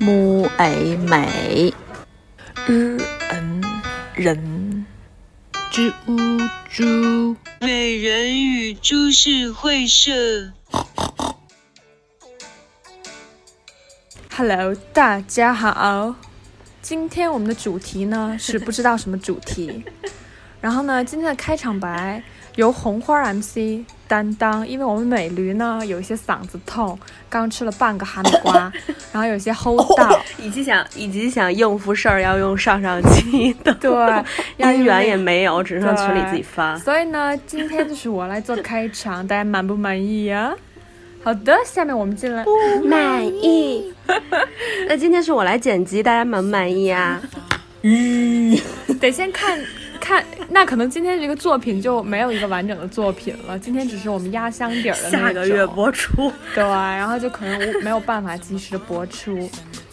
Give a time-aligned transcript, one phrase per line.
[0.00, 1.74] 木 A 美，
[2.68, 2.98] 日
[3.30, 3.62] 恩
[4.14, 4.86] 人
[5.72, 6.38] ，，z u
[6.70, 10.52] 猪，美人鱼株式会社。
[14.36, 16.14] Hello，大家好。
[16.80, 19.84] 今天我们的主题呢是不知道什么主题。
[20.60, 22.22] 然后呢，今天的开场白
[22.54, 26.98] 由红花 MC 担当，因为我们美驴呢有一些嗓子痛，
[27.28, 28.72] 刚吃了半个哈密瓜，
[29.12, 33.90] 然后有些齁到，以及想 以及想应付事儿要用上上期的，对，
[34.56, 36.76] 要音源也没有，只能群里自己发。
[36.78, 40.54] 所以呢，今天就是我来做开场，大家满不满意呀、
[41.22, 42.44] 好的，下面我们进来。
[42.84, 43.92] 满意。
[44.88, 47.20] 那今天是我来剪辑，大家满不满意啊？
[47.82, 48.58] 嗯
[49.00, 49.56] 得先看
[50.08, 53.58] 看，那可能今天这个作品就没有一个完整的作品了。
[53.58, 56.32] 今天只是我们压箱底儿的那下个月播出。
[56.54, 59.50] 对，然后就可能没有办法及时的播出。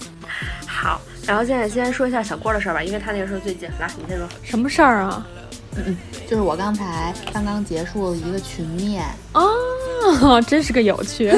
[0.66, 3.68] 好，然后现在先说一下小郭的事儿吧，因为他那个事儿最近。
[3.78, 4.26] 来，你先说。
[4.42, 5.28] 什么事儿啊？
[5.76, 11.30] 嗯就是我刚才刚刚结束了一个群面，哦，真是个有趣。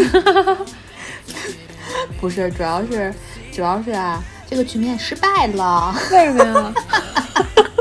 [2.21, 3.11] 不是，主要是
[3.51, 5.95] 主要是啊，这个群面失败了。
[6.11, 6.73] 为什么呀？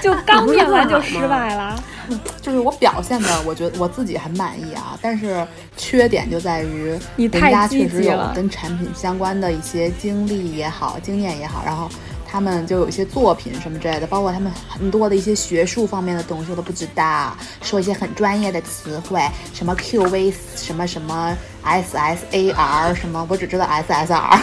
[0.02, 1.82] 就刚念完就失败了。
[2.42, 11.88] 就是我表现的，我觉得我自己很满意啊，但是缺点就在于人你太家确实有积极了跟产品相关的一些经历也好，经验也好，然后
[12.30, 19.20] 他们就有一些作品什么之类的，包括他们很多的一些学术方面的东西我都不知道，说一些很专业的词汇，
[19.52, 24.38] 什么 QV 什么什么 SSAR 什么，我只知道 SSR。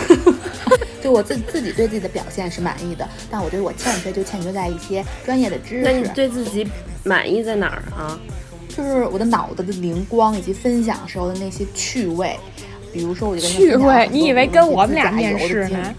[1.02, 6.10] 就我自自己对自己的表现是满意的，但我觉得我欠缺就欠缺在一些专业的知识那你识。
[6.10, 6.68] 对自己
[7.04, 8.20] 满意在哪儿啊？
[8.76, 12.38] 就是我的脑子的灵光以及分享时候的那些趣味，
[12.92, 15.96] 比如说我就跟他趣味，你以为跟我们俩面试呢？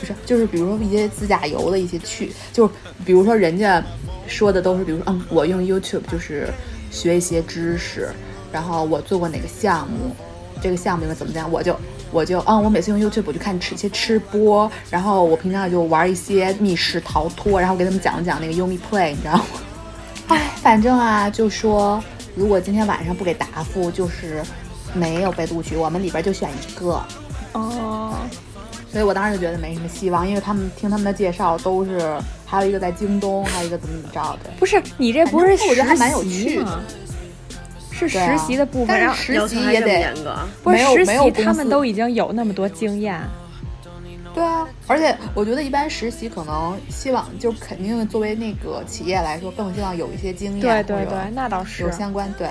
[0.00, 2.68] 不是，就是比如说一些自驾游的一些趣，就
[3.04, 3.82] 比如说人家
[4.26, 6.48] 说的都是，比如说嗯，我用 YouTube 就是
[6.90, 8.08] 学一些知识，
[8.52, 10.14] 然后我做过哪个项目，
[10.62, 11.76] 这个项目应该怎么样，我就
[12.10, 19.44] 我就嗯，我每次用 YouTube 我就看吃一些吃播，然后我平常就玩一些密室逃脱，然后给他们讲讲那个 Umi Play，你知道吗？
[20.28, 22.02] 哎，反正啊，就说
[22.34, 24.42] 如果今天晚上不给答复，就是
[24.92, 27.00] 没有被录取，我们里边就选一个。
[27.52, 28.14] 哦，
[28.96, 34.50] 所以我当时就觉得没什么希望，因为他们听他们的介绍都是，还有一个在京东，还有一个怎么怎么着的。
[34.58, 36.80] 不是，你这不是反正我觉得还蛮有实习趣的吗？
[37.92, 40.14] 是实习的部分，实习也得？
[40.62, 43.20] 不是没有实习，他们都已经有那么多经验。
[44.32, 51.90] 对啊，而且我觉得一般实习可能希望就肯定作为那个企业来说，更希望有一些经验，对对对，那倒是有。
[51.90, 52.48] 相关对。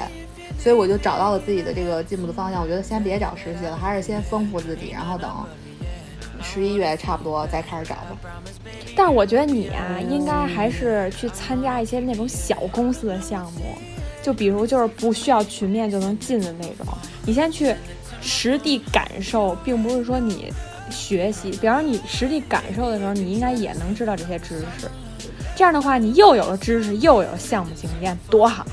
[0.60, 2.62] 所以我就找到了自己的这个进步的方向。
[2.62, 5.30] 我觉得先别找实习了，还是先丰富自己，然后等
[6.56, 8.18] 十一月差不多再开始找吧。
[8.96, 13.76] 但是我觉得你啊，应该还是去参加一些那种小公司的项目，
[14.24, 16.88] 就比如就是不需要群面就能进的那种。
[17.26, 17.76] 你先去
[18.22, 20.54] 实地感受，并不是说你
[20.90, 21.52] 学习。
[21.52, 24.90] 比方说你实地感受的时候，你应该也能知道这些知识。
[25.58, 28.66] 这样的话，你又有了知识，又有了项目经验，多好！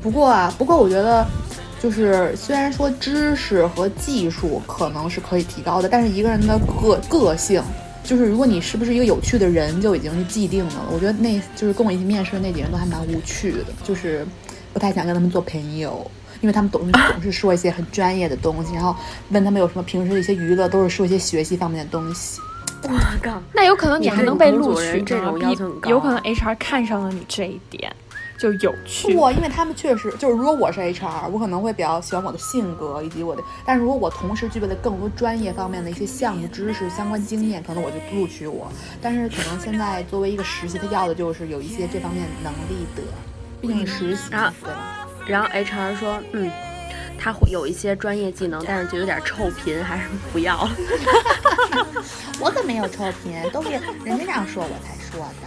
[0.00, 1.26] 不过啊，不过我觉得，
[1.82, 7.62] 就是虽然说知识和技术可能是可以提高的，但是一个人的个个性，
[8.02, 10.86] 就是如果你是不是一个有趣的人，就已经是既定的了。
[10.92, 14.26] 我觉得那就是跟我一起面试的那几个人都还蛮无趣的，就是
[14.72, 16.10] 不太想跟他们做朋友。
[16.42, 18.94] 因为他们总是总是说一些很专业的东西，然后
[19.30, 22.40] 问他们有什么平时的一些娱乐，都是说一些学习方面的东西。
[22.82, 22.90] 我
[23.22, 23.42] 靠！
[23.54, 27.90] 那有可能你还能被录取这种要求很高有可能 HR 看上了你这一点，
[28.38, 29.14] 就有趣。
[29.14, 38.70] 不，因为他们确实就是，如果我是 HR，我可能会比较喜欢我的性格以及我的，但是如果我同时具备了更多专业方面的一些项目知识、相关经验，可能我就不录取我。
[39.00, 43.02] 但是可能现在作为一个实习，他要的就是有一些这方面能力的，
[43.60, 45.08] 毕竟实习，啊对吧？
[45.26, 46.50] 然后 HR 说，嗯，
[47.18, 50.70] 他会有一些专业技能，但是就有点臭贫，还是不要了。
[52.38, 53.70] 我可没有臭贫，都是
[54.04, 55.46] 人家这样说我才说的。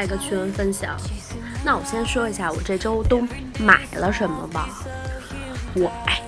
[0.00, 0.96] 下一个趣闻分享。
[1.62, 3.20] 那我先说一下我这周都
[3.58, 4.66] 买了什么吧。
[5.74, 6.22] 我哎，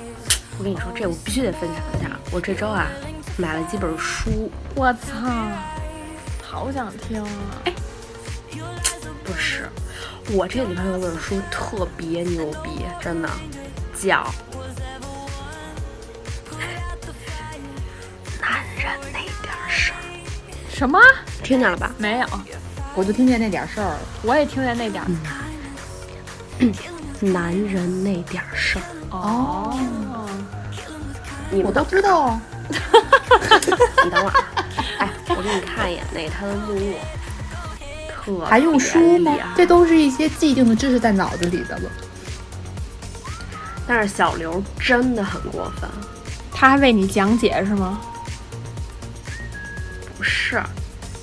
[0.58, 2.10] 我跟你说，这我必须得分享一下。
[2.30, 2.86] 我这周啊，
[3.38, 5.26] 买了几本书，我操，
[6.42, 7.30] 好想听啊！
[7.64, 7.72] 哎，
[9.24, 9.70] 不是，
[10.32, 13.30] 我这里边有本书特别牛逼，真的，
[13.98, 14.30] 叫
[18.38, 19.96] 《男人那点事儿
[20.70, 20.98] 什么？》，
[21.42, 21.90] 听见了吧？
[21.96, 22.26] 没有，
[22.94, 23.98] 我就听见那点事儿了。
[24.22, 25.08] 我也听见那点儿。
[27.20, 29.78] 男人那点事儿，哦，
[31.50, 32.42] 我都你们都知道啊。
[34.04, 34.42] 你等会儿啊，
[34.98, 36.94] 哎，我给你看一眼那他的目录，
[38.24, 39.36] 特还用书吗？
[39.56, 41.90] 这都是一些既定的知识在脑子里的了。
[43.86, 45.88] 但是小刘真的很过分，
[46.52, 48.00] 他还为你讲解是吗？
[50.16, 50.62] 不是，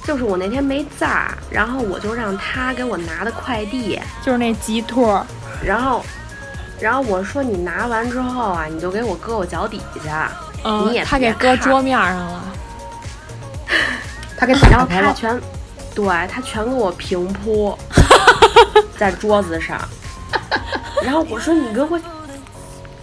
[0.04, 5.26] 就是我那天没在，然后我就让他给我拿的快递，就是那鸡托，
[5.64, 6.04] 然后，
[6.80, 10.32] 然后我说你拿完之后啊，你就给我搁我脚底下，
[10.64, 12.44] 嗯你也，他给搁桌面上了。
[14.38, 15.40] 他给然后他全，
[15.94, 17.78] 对他全给我平铺
[18.98, 19.78] 在桌子上，
[21.04, 22.00] 然后我说你给我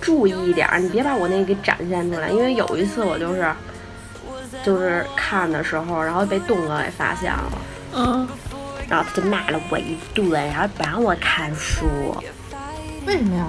[0.01, 3.53] 注意一点儿，你别把我那个给展现出来，因为有一次我就是
[4.65, 7.53] 就是看的时候，然后被东哥给发现了。
[7.95, 8.29] 嗯，
[8.89, 11.87] 然后他就骂了我一顿，然后不让我看书。
[13.07, 13.47] 为什么呀？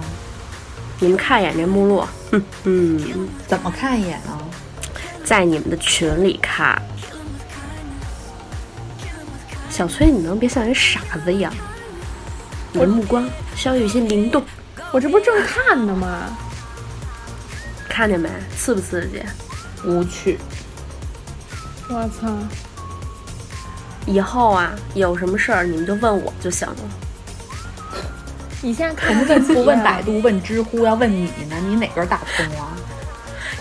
[0.99, 4.37] 你们看一眼这目录，哼，嗯，怎么看一眼啊？
[5.23, 6.81] 在你们的群里看。
[9.69, 11.53] 小崔，你能别像人傻子一样？
[12.71, 14.43] 你的目光需要有些灵动，
[14.91, 16.35] 我这不正看呢吗？
[17.87, 18.29] 看见没？
[18.55, 19.21] 刺不刺激？
[19.83, 20.39] 无趣。
[21.89, 22.27] 我操！
[24.05, 26.75] 以后啊，有什么事儿你们就问我就行了。
[28.61, 30.19] 你现在我看们问不问百度？
[30.21, 31.55] 问知乎，要问你呢？
[31.67, 32.75] 你哪根打通啊？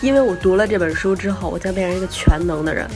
[0.01, 2.89] 因为我读了这本书之后，我将变成一个全能的人。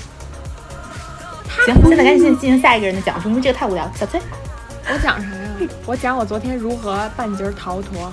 [1.66, 3.90] 行，现在赶紧进行下一个人的讲述，因为这个太无聊。
[3.94, 4.20] 小崔，
[4.88, 5.68] 我讲啥呀？
[5.86, 8.12] 我讲我昨天如何半截儿逃脱。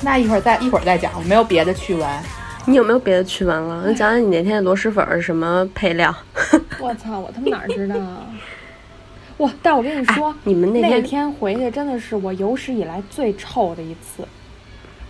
[0.00, 2.08] 那一会儿再一会儿再讲，我没有别的趣闻。
[2.66, 3.82] 你有没有别的趣闻了？
[3.86, 6.14] 那讲讲你那天的螺蛳粉儿是什么配料？
[6.80, 7.18] 我操！
[7.18, 8.26] 我他妈哪儿知道啊？
[9.38, 9.50] 哇！
[9.62, 14.22] 但我跟你说，哎你们那那天天回去真的是我有史以来最臭的一次，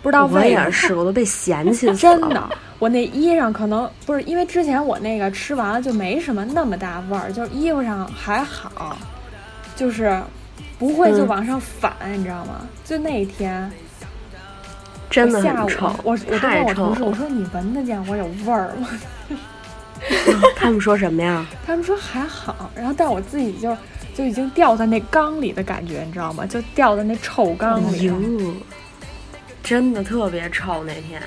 [0.03, 0.65] 不知道我为什么。
[0.65, 1.95] 也是，我都被嫌弃死了。
[1.97, 2.49] 真的，
[2.79, 8.97] 我那衣裳可能不是因为之前我那个吃完了就没什么那么大味儿，就是衣服上还好，
[9.75, 10.17] 就是
[10.79, 12.67] 不会就嗯往上反，你知道吗？
[12.85, 13.71] 就那一天
[15.11, 17.13] 真的很臭，我我都太臭问我同事，我。
[17.15, 18.89] 说你闻得见我有味儿吗？
[20.57, 21.45] 他们说什么呀？
[21.67, 23.77] 他们说还好，然后但我自己就
[24.15, 26.47] 就已经掉在那缸里的感觉，你知道吗？
[26.47, 28.17] 就掉在那臭缸里了。
[29.63, 30.83] 真的特别臭。
[30.85, 31.21] 那天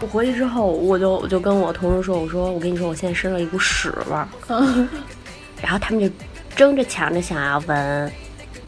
[0.00, 4.28] 我回去之后，我就我就跟我同事说，我说我跟你说，我现在身上一股屎味儿。
[5.62, 6.10] 然后他们就
[6.56, 8.12] 争着抢着想要闻，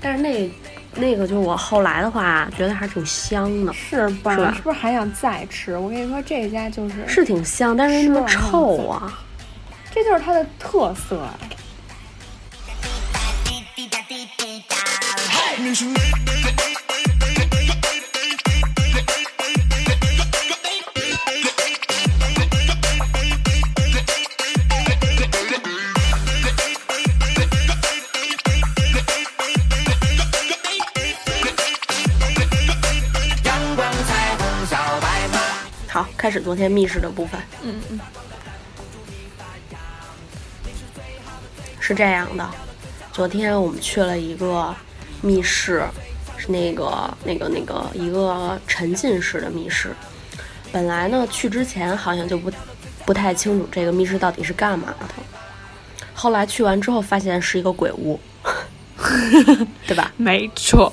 [0.00, 0.48] 但是那
[0.96, 4.34] 那个就是我后来的话，觉得还是挺香的，是吧？
[4.34, 5.76] 是吧是不是还想再吃？
[5.76, 9.20] 我跟你说，这家就是是挺香，但是那么臭啊。
[9.92, 11.20] 这就是它的特色
[36.34, 37.40] 始昨天密室的部分。
[37.62, 38.00] 嗯嗯，
[41.78, 42.50] 是这样的，
[43.12, 44.74] 昨天我们去了一个
[45.22, 45.84] 密室，
[46.36, 49.94] 是那个那个那个一个沉浸式的密室。
[50.72, 52.50] 本来呢，去之前好像就不
[53.06, 55.06] 不太清楚这个密室到底是干嘛的，
[56.12, 58.18] 后来去完之后发现是一个鬼屋，
[59.86, 60.10] 对吧？
[60.16, 60.92] 没错。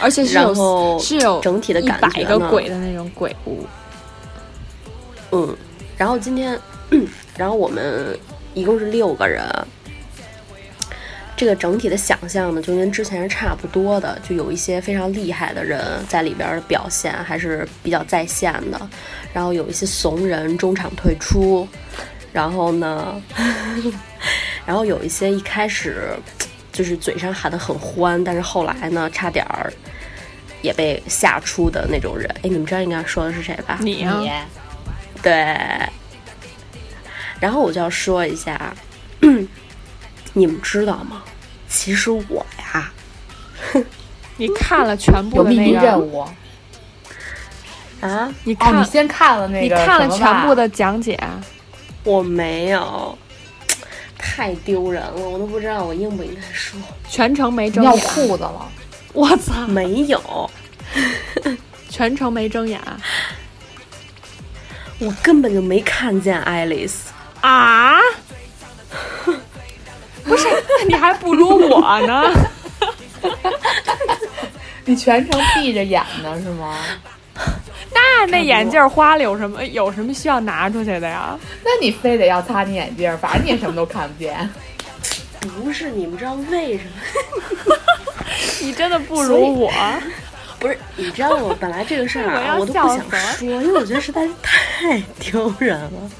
[0.00, 3.66] 而且是然有是有整体的感一百个觉呢鬼的那种鬼屋。
[5.32, 5.56] 嗯，
[5.96, 6.58] 然后今天，
[7.36, 8.18] 然后我们
[8.54, 9.44] 一共是六个人。
[11.36, 18.90] 这个整体的想象呢，就跟之前是差不多的，就有一些非常厉害的人在里边的表现还是比较在线的，
[19.32, 21.68] 然后有一些怂人中场退出，
[22.32, 23.22] 然后呢，
[24.66, 26.08] 然后有一些一开始
[26.78, 29.72] 就是嘴上喊得很欢，但是后来呢，差点儿
[30.62, 32.30] 也被吓出的那种人。
[32.36, 33.78] 哎，你们知道应该说的是谁吧？
[33.80, 34.22] 你啊，
[35.20, 35.58] 对，
[37.40, 38.72] 然后我就要说一下，
[40.34, 41.24] 你们知道吗？
[41.68, 42.92] 其实我呀，
[44.36, 46.30] 你看了全部有秘密的那个，任务 啊，
[48.02, 51.18] 哦，你看你先看了那个你看了全部的讲解，
[52.04, 53.18] 我没有，
[54.38, 56.80] 太丢人了，我都不知道我应不应该说。
[57.08, 58.04] 全程没睁尿眼。
[58.06, 58.70] 裤子了。
[59.12, 60.48] 我操，没有，
[61.90, 62.80] 全程没睁眼
[65.00, 67.10] 我根本就没看见爱丽丝。
[67.40, 67.98] 啊！
[70.22, 70.46] 不是，
[70.86, 72.30] 你还不如我呢。
[74.86, 76.76] 你全程闭着眼呢是吗？
[78.20, 81.38] 那那眼镜花了有什么有什么需要拿出去的呀？
[81.64, 84.48] 那你非得要擦你眼镜，反正你也什么都看不见。
[85.62, 86.84] 不是，你们知道为什
[87.64, 87.74] 么？
[88.60, 89.72] 你真的不如我。
[90.58, 96.10] 不是，你知道我本来这个事儿我啊， 我都不想说，因为我觉得实在是太丢人了。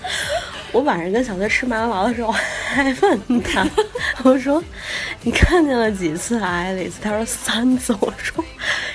[0.71, 3.66] 我晚上跟小崔吃麦当劳的时候，还问他，
[4.23, 4.62] 我说
[5.23, 7.00] 你看见了几次爱丽丝？
[7.00, 7.97] 他说三次。
[8.00, 8.45] 我说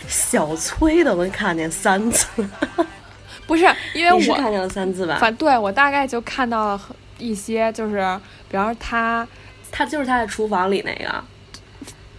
[0.07, 2.27] 小崔都能看见三次，
[3.47, 5.17] 不是因为我是看见了三次吧？
[5.19, 6.81] 反对我大概就看到了
[7.17, 7.95] 一些，就是
[8.47, 9.27] 比方说他，
[9.71, 11.23] 他就是他在厨房里那个，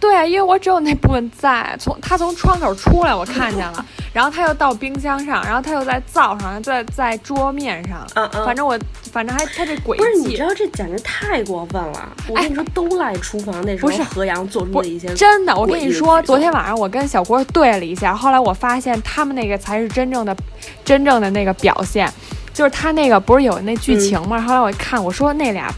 [0.05, 3.83] 对，啊因为我只有那部分在，从他从窗口出来我看见了，
[4.13, 8.77] 然后他又到冰箱上，然后他又在灶上，在在桌面上，嗯嗯反正我
[9.11, 10.43] 反正还他这轨不是，你迹知。
[10.43, 12.09] 道这简直太过分了！
[12.29, 20.37] 我跟你说，都赖厨房那时候不是何阳做出的一些真的，我跟你说，昨天晚上我跟小郭对了一下，后来我发现他们那个才是真正的、
[20.83, 22.07] 真正的那个表现，
[22.53, 24.39] 就是他那个不是有那剧情吗？
[24.39, 25.73] 后来我一看，我说那俩。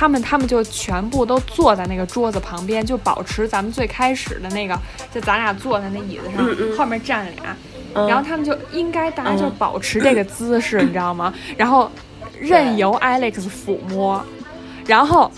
[0.00, 4.74] 他们他们就全部都坐在那个桌子旁边，就保持咱们最开始的那个，
[5.12, 7.54] 就咱俩坐在那椅子上，嗯嗯后面站着俩，
[7.92, 11.34] 嗯然后他们就应该大家就嗯保持这个姿势，你知道吗？
[11.54, 11.90] 然后
[12.38, 14.24] 任由 Alex 抚摸，
[14.86, 15.30] 然后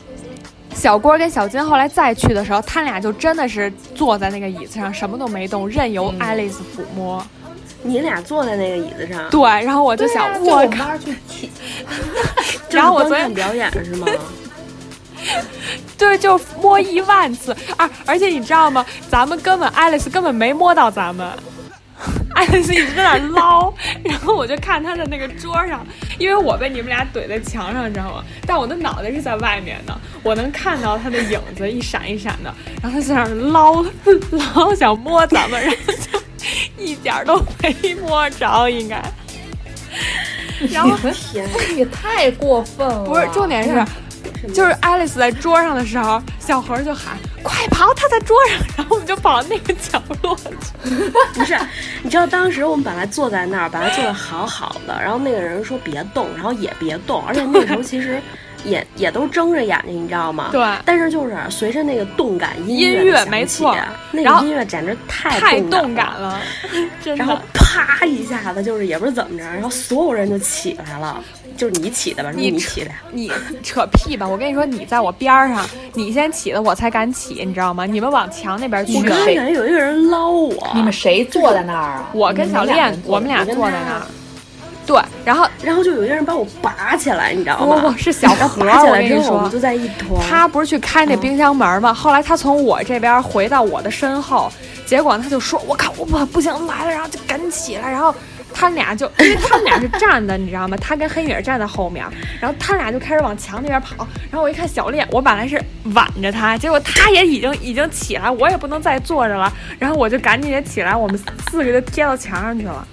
[0.73, 7.21] 小郭跟小金后来再去的时候，他俩就真的是坐在那个椅子上，什么都没动，任由 Alex 抚摸。
[7.83, 10.89] 你俩坐在那个椅子上，对，然后我就想，我我靠，
[12.71, 14.07] 然后我昨天表演是吗？
[15.99, 17.89] 对，就摸一万次啊！
[18.07, 18.85] 而且你知道吗？
[19.09, 21.29] 咱们根本 Alex 根本没摸到咱们。
[22.35, 25.87] Alex 一直在那儿捞，然后我就看她的那个桌上，
[26.19, 28.25] 因为我被你们俩怼在墙上，你知道吗？
[28.45, 32.53] 但我的脑袋是在外面的，我能看到她的影子一闪一闪的，
[32.83, 33.85] 然后她在那儿捞
[34.55, 36.21] 捞，想摸咱们，然后就
[36.83, 39.01] 一点儿都没摸着，应该。
[40.71, 43.05] 然后天，这也太过分了。
[43.05, 43.85] 不是，重点是，
[44.53, 50.91] 就是爱丽丝在桌上的时候，小何就喊：“快跑，她在桌上！”然后我们就跑到那个角落去。
[51.35, 51.59] 不是，
[52.03, 58.21] 你知道当时我们本来坐在那儿，本来坐的好好的，然后那个人说别动，然后也别动，而且那个时候其实
[58.65, 60.49] 也也都睁着眼睛，你知道吗？
[60.53, 63.77] 对但是就是随着那个动感音音乐的响乐没起错
[64.11, 66.41] 那个音乐简直太太动动感了。
[67.17, 67.39] 然后。
[67.75, 71.19] 啪一下子，就是也不是怎么着，然后所有人就起来了，
[71.57, 72.31] 就是你起的吧？
[72.31, 72.91] 是你你起的？
[73.13, 74.29] 你扯屁吧！
[74.29, 75.65] 我跟你说，你在我边儿上，
[75.95, 77.87] 你先起的，我才敢起，你知道吗？
[77.87, 79.03] 你们往墙那边去我。
[79.05, 82.11] 刚才谁感觉有一个人捞我，你们谁坐在那儿啊？
[82.13, 84.03] 我跟小练我们俩坐在那儿。
[84.93, 87.81] 对，然后然后就有一个人把我拔起来，你知道吗？
[87.81, 90.21] 不不是小何，拔起我跟你来之后，我们说就，在一团。
[90.29, 91.95] 他不是去开那冰箱门吗？
[91.95, 94.53] 后来他从我这边回到我的身后，
[94.85, 98.15] 结果他就说：“我靠，我不不行来了！”然后就赶紧起来，然后
[98.53, 100.77] 他们俩就因为他们俩是站的，你知道吗？
[100.77, 102.05] 他跟黑米儿站在后面，
[102.39, 104.07] 然后他俩就开始往墙那边跑。
[104.31, 105.59] 然后我一看小练，我本来是
[105.95, 109.51] 挽着他，结果他也已经已经起来，我也不能再坐着了。
[109.79, 111.19] 然后我就赶紧也起来，我们
[111.51, 112.87] 四个就贴到墙上去了。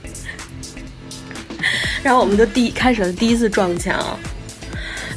[2.04, 4.18] 然后我们就第开始了第一次撞墙，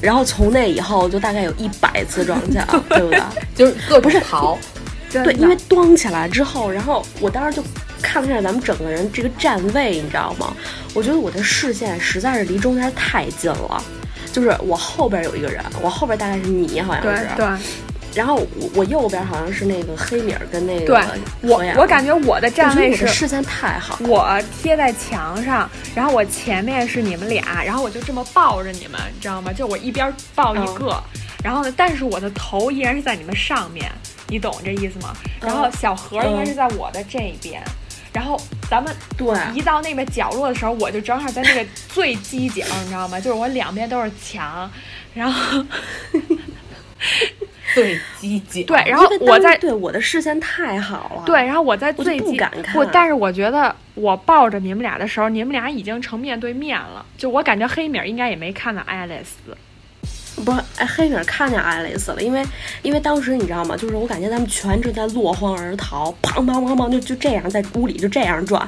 [0.01, 3.21] 然后从那以后就大概有一百次撞墙， 对不对？
[3.55, 4.59] 就是各种逃，
[5.11, 7.65] 对，因为端起来之后，然后我当时就
[8.01, 10.55] 看了一下咱们整个人这个站位，你知道吗？
[10.95, 13.83] 我觉得我的视线实在是离中间太近了。
[14.33, 17.47] 就是我后边有一个人，我后边大概是你，好像对是，对
[18.15, 21.03] 然后我我右边好像是那个黑米儿跟那个对，
[21.41, 29.53] 我我感觉我的站位是视线太好，我贴在墙上，然后我前面是你们俩，然后我就这么抱着你们，你知道吗？
[29.53, 31.03] 就我一边抱一个，
[31.43, 33.91] 然后呢，但是我的头依然是在你们上面，
[34.29, 35.15] 你懂这意思吗？
[35.41, 37.63] 然后小何应该是在我的这边，
[38.13, 38.39] 然后
[38.69, 43.19] 咱们对，移到那个角落的时候，我就正好在那个 最犄角，你知道吗？
[43.19, 44.71] 就是我两边都是墙，
[45.15, 45.65] 然后
[47.75, 48.65] 最积极。
[48.65, 57.05] 对，然后我在对我的视线太好了，对，然后我在最不敢看不，但是我觉得我抱着你们俩的时候，你们俩已经成面对面了。
[57.17, 59.57] 就我感觉黑米儿应该也没看到爱丽丝。
[60.45, 62.43] 不是，哎，黑米儿看见爱丽丝了，因为
[62.81, 63.77] 因为当时你知道吗？
[63.77, 68.67] 就是我感觉咱们全程在落荒而逃，砰砰砰砰，就就这样在屋里就这样转，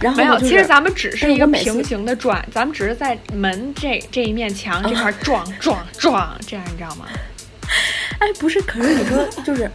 [0.00, 7.04] 没有，然后呢就是其实咱们只是一个平行的转，咱们只是在门这这一面墙这块儿 撞撞撞，这样你知道吗？
[8.18, 9.70] 哎，不是，可是你说 就是，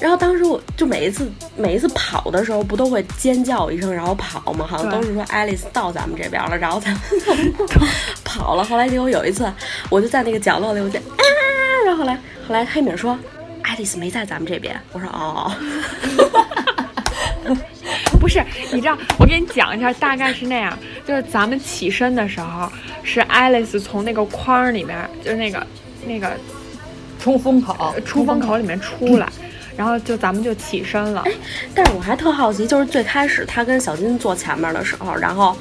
[0.00, 4.66] 然后当时我就每一次每一次跑的时候，不都会尖叫一声，然后跑吗？
[4.68, 7.00] 好像都是说爱丽丝到咱们这边了，然后咱们
[8.24, 8.64] 跑了。
[8.64, 9.50] 后来结果有一次，
[9.90, 11.24] 我就在那个角落里，我就啊，
[11.86, 12.14] 然后后来
[12.48, 13.18] 后来黑米说。
[13.64, 15.50] 爱丽丝没在咱们这边，我说哦，
[18.20, 22.70] 不是，你知道，我给你讲一下，大概是那样，就是咱们起身的时候，
[23.04, 25.64] 是爱丽丝从那个框里面，就是那个
[26.04, 26.36] 那个
[27.22, 29.28] 冲风口，出风口里面出来，
[29.76, 31.22] 然后就咱们就起身了。
[31.72, 35.56] 但是我还特好奇，就是最开始他跟小金坐前面的时候，然后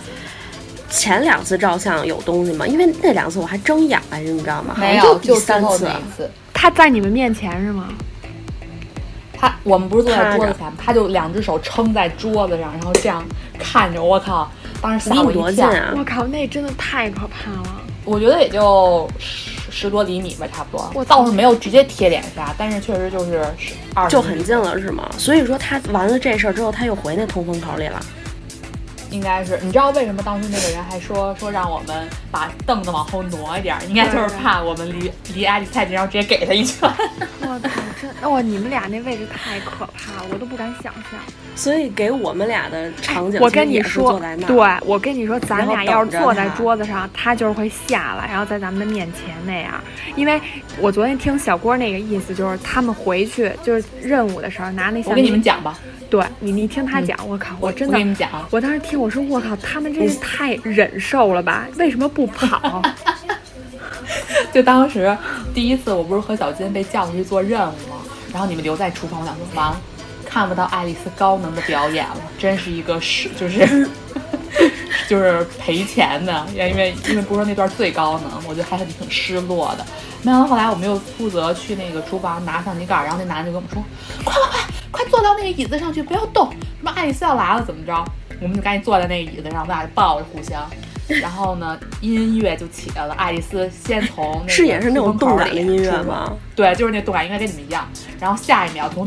[0.89, 2.65] 前两次照相有东西吗？
[2.65, 4.75] 因为那两次我还睁眼来着，你知道吗？
[4.79, 5.87] 没有，就三次。
[6.51, 7.89] 他在你们面前是吗？
[9.31, 13.23] 他我们不是坐在桌子前，他就两只手撑在桌子上，然后这样
[13.59, 14.51] 看着我，靠！
[14.81, 15.69] 当时吓我一跳。
[15.95, 17.81] 我靠，那真的太可怕了。
[18.03, 19.07] 我觉得也就
[19.71, 20.91] 十十多厘米吧，差不多。
[20.93, 23.43] 我倒是没有直接贴脸颊，但是确实就是
[23.95, 25.09] 二就很近了是吗？
[25.17, 27.99] 所以说他完了这事儿之后，他又回那通风口里了。
[29.09, 33.83] 应该是，你知道为什么当时那个人还说说让我们把凳子往后挪一点儿？
[33.85, 36.89] 应该就是怕我们离离爱丽丝太近，然后直接给他一拳。
[37.41, 37.69] 我操，
[38.01, 38.39] 真哇！
[38.41, 41.19] 你们俩那位置太可怕了，我都不敢想象。
[41.55, 49.73] 所以给我们俩的场景，我跟你说对我跟你说，咱俩要是坐在桌子上，他就是会下来，然后在咱们的面前那样。
[50.15, 50.39] 因为
[50.79, 55.09] 我昨天听小郭那个意思，就是他们回去就是任务的时候拿那相机。
[55.09, 55.77] 我跟你们讲吧，
[56.09, 61.67] 对你，你听他讲，我靠，我真的我跟你们讲，我当时听我说，我靠，他们这是太忍受了吧？
[61.77, 62.81] 为什么不跑？
[64.51, 65.15] 就当时
[65.53, 67.97] 第一次，我不是和小金被叫出去做任务吗？
[68.33, 69.81] 然后你们留在厨房，我想说完了，
[70.31, 73.89] 看不到爱丽丝高能的表演了，真是一个是就是
[75.09, 79.85] 就是赔钱的，因为因为不是说那段最高能，我觉得还是挺失落的。
[80.21, 83.83] 没想到后来我们又负责去那个厨房拿相机盖儿，然后那男的就跟我们说
[84.23, 87.93] ：“快快快，快坐到那个椅子上去，不要动，什么爱丽丝要来了怎么着？”
[88.39, 90.65] 我们就赶紧坐在那个椅子上，我们俩就抱着互相。
[91.19, 93.13] 然后呢，音乐就起来了。
[93.15, 96.31] 爱丽丝先从那个是也是那种动感的音乐吗？
[96.55, 97.85] 对，就是那动感，应该跟你们一样。
[98.17, 99.05] 然后下一秒从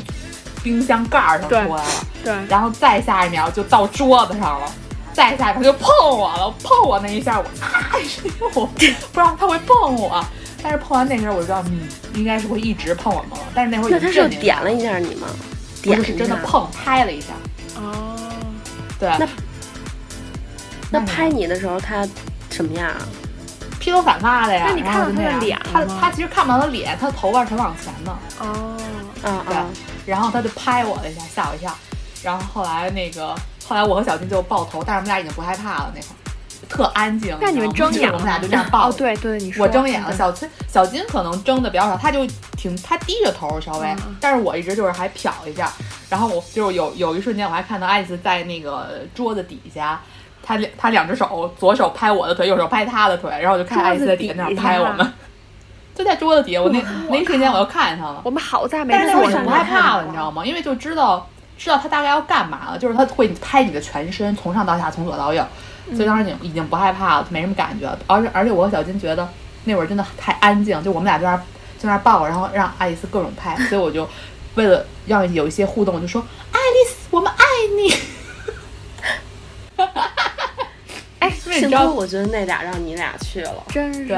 [0.64, 1.84] 冰箱盖儿上出对来了，
[2.24, 4.66] 对，然后再下一秒就到桌子上了，
[5.12, 7.92] 再下一秒就碰我了，碰我那一下我啊，
[8.54, 10.24] 我不知道他会碰我，
[10.62, 13.38] 但是碰完那时候我就知道，嗯，应该是会一直碰我们了。
[13.54, 15.26] 但是那会儿那他是点了一下你吗？
[15.82, 17.34] 点是是真的碰拍了一下，
[17.76, 18.16] 哦，
[18.98, 19.28] 对，那
[20.90, 22.08] 那那拍你的时候他
[22.50, 22.96] 什么样啊？
[23.78, 24.64] 披头散发的呀。
[24.66, 25.66] 那你看到他的脸吗？
[25.70, 28.10] 他他其实看不到他脸，他的头发全往前的。
[28.38, 28.74] 哦，
[29.20, 29.60] 对啊。
[29.60, 29.66] 啊！
[30.06, 31.74] 然后他就拍我了一下，吓我一跳。
[32.22, 33.34] 然后后来那个，
[33.66, 36.16] 后来我和小金就抱头，但是我们俩已经不害怕了那会儿，
[36.68, 37.36] 特安静。
[37.40, 44.16] 那你们睁眼我们俩就这样抱哦，对对，你说我睁眼了，小崔小金可能睁的比较少，他就挺他低着头稍微，嗯。
[44.20, 45.70] 但是我一直就是还瞟一下，
[46.08, 50.00] 然后我就是有有一瞬间我还看到爱丽丝在那个桌子底下，
[50.42, 55.12] 他两他两只手，左手拍我的腿，右手拍他的腿，然后我就看爱丽丝在底下那儿拍我们，
[55.94, 60.44] 就在桌子底下，我那那一瞬间我就看见他了，我们好在没但是那会儿已经坐上面不害怕了，你知道吗？
[60.44, 65.46] 因为就知道知道他大概要干嘛了，就是他会拍你的全身，从上到下，从左到右，
[65.94, 67.98] 所以当时已经已经不害怕了，没什么感觉了。
[68.06, 69.28] 而且而且我和小金觉得
[69.64, 71.38] 那会儿真的太安静，就我们俩在那儿
[71.78, 74.08] 在那儿抱，然后让爱丽丝各种拍， 所以我就
[74.56, 77.44] 为了让有一些互动，我就说爱丽丝，我们爱
[77.76, 77.94] 你。
[81.20, 83.62] 哎， 因为你知道幸亏我觉得那俩让你俩去了。
[83.68, 84.16] 真是对，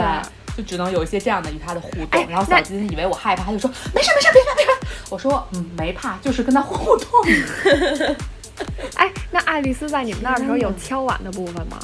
[0.57, 2.09] 就只能有一些这样的与他的互动。
[2.11, 4.73] 哎然后小金以为我害怕，他就说没事没事，别怕别怕。
[5.11, 7.09] 我说嗯没怕，就是跟他互动。
[8.97, 11.79] 哎，那爱丽丝在你们那儿的时候有敲碗的部分吗？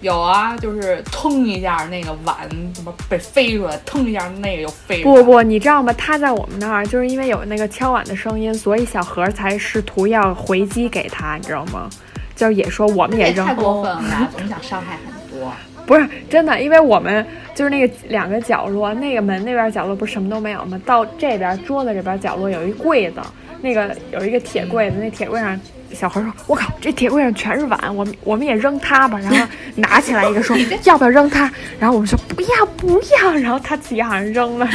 [0.00, 2.36] 有啊，就是腾一下那个碗
[2.74, 5.22] 怎么被飞出来，腾一下那个又飞出来。
[5.22, 5.90] 不不，你知道吗？
[5.94, 11.88] 他在我们那儿，就是因为有那个敲碗的声音，所以小何才试图要回击给他，你知道吗？
[12.36, 15.50] 就是也说我们也扔也太过分了，总想伤害很多。
[15.86, 20.80] 不是真的，因为我们就是那个两个角落，那个门那边角落不是什么都没有吗？
[20.86, 23.20] 到这边桌子这边角落有一柜子，
[23.60, 25.60] 那个有一个铁柜子，那铁柜上
[25.92, 34.66] 小孩说：“我靠，这铁柜上全是碗，我们 我们也扔它吧。”然后拿起来一个说：“要不要扔它？”然后我们说：“不要不要。”然后他自己好像扔了，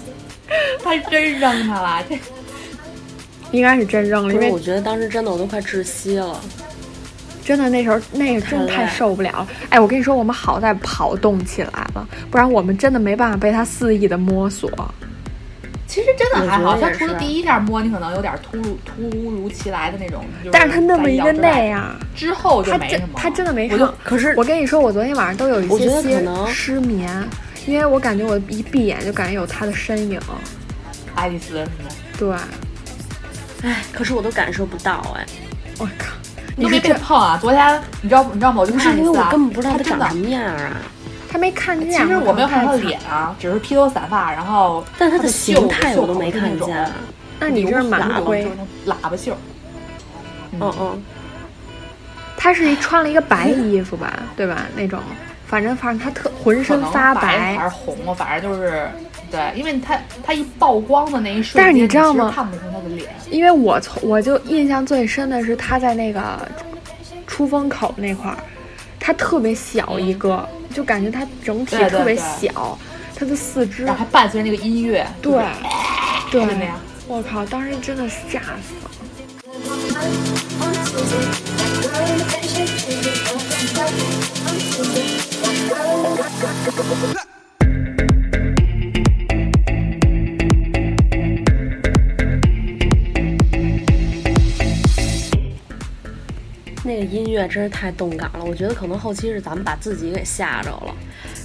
[0.84, 2.16] 他真扔它了，这
[3.52, 6.40] 应该是真扔了，因为，我觉得当时真的我都快窒息了。
[7.46, 9.48] 真的那时候那个真的太受不了了。
[9.70, 14.68] 哎，我跟你说，我们好在跑动起来了，不然我们真的没办法被他肆意的摸索。
[15.86, 23.08] 其实真的还好，我觉得也是它除了第一下摸你可能有点突如突如其来的那种，就但是他那么一个那样，之后就他真没什么。
[23.14, 23.94] 他真的没我就。
[24.02, 27.08] 可是我跟你说，我昨天晚上都有一些些失眠，
[27.66, 30.20] 因为我感觉我一闭眼就感觉有他的身影。
[31.14, 31.68] 爱丽丝是吗？
[32.18, 35.24] 对，哎，可是我都感受不到哎，
[35.78, 36.15] 我靠，
[36.56, 37.38] 你都没被你是这碰啊！
[37.40, 38.62] 昨天你知道你知道吗？
[38.62, 40.72] 我就不是因为看一次啊我根本不知道他什么样啊，
[41.30, 41.90] 他没看见。
[41.90, 46.90] 其实我没有看他的脸啊，只是披头散发，然后但他的形态我都没看见。
[47.38, 48.56] 那你这是蛮亏就是。
[48.56, 48.64] 那
[48.94, 49.36] 种喇叭袖。
[50.58, 51.02] 嗯嗯，
[52.36, 54.62] 他是一穿了一个白衣服吧，对吧？
[54.74, 54.98] 那种，
[55.46, 58.88] 反正反正他特浑身发白还是红啊，反正就是
[59.30, 63.08] 对，因为他他一曝光的那一瞬间，但是你知道吗其实看不出他的脸。
[63.30, 66.48] 因为我从我就印象最深的是他在那个
[67.26, 68.38] 出风口那块儿，
[69.00, 72.78] 他特别小一个，就感觉他整体特别对小，
[73.14, 75.32] 他的四肢然后还伴随着那个音乐，对
[76.30, 76.78] 就是对那样。
[77.08, 78.90] 我靠，当时真的吓死了。
[87.14, 87.35] 那
[97.06, 100.94] 音乐真是太动感了，我觉得可能后期是咱们把自己给吓着了。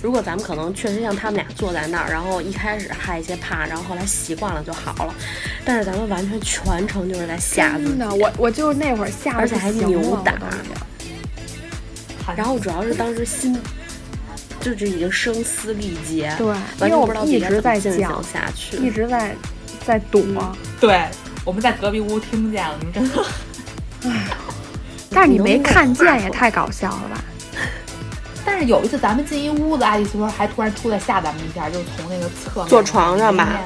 [0.01, 5.13] 如果咱们可能确实像他们俩坐在那儿，然后一开始害一些怕，然后后来习惯了就好了。
[5.63, 10.33] 但是咱们完全全程就是在吓自己，真的，我我就那会儿吓得而且还扭打
[12.35, 13.59] 然后主要是当时心
[14.59, 18.77] 就是已经声嘶力竭，对，完因为我全不知道一直在该怎么进行，下去。
[18.77, 19.35] 一直在
[19.85, 20.21] 在躲，
[20.79, 21.05] 对，
[21.43, 23.25] 我们在隔壁屋听见了，你们真的。
[25.11, 27.23] 但是你没看见也太搞笑了吧？
[28.43, 33.59] 但是有一次咱们进一屋子，爱丽丝说还突然出来吓咱们一下，就是从那个侧面坐床上吧。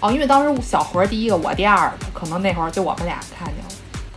[0.00, 3.70] 哦，因为当时小何第一个，我第二个，可能那会儿就我们俩看见了，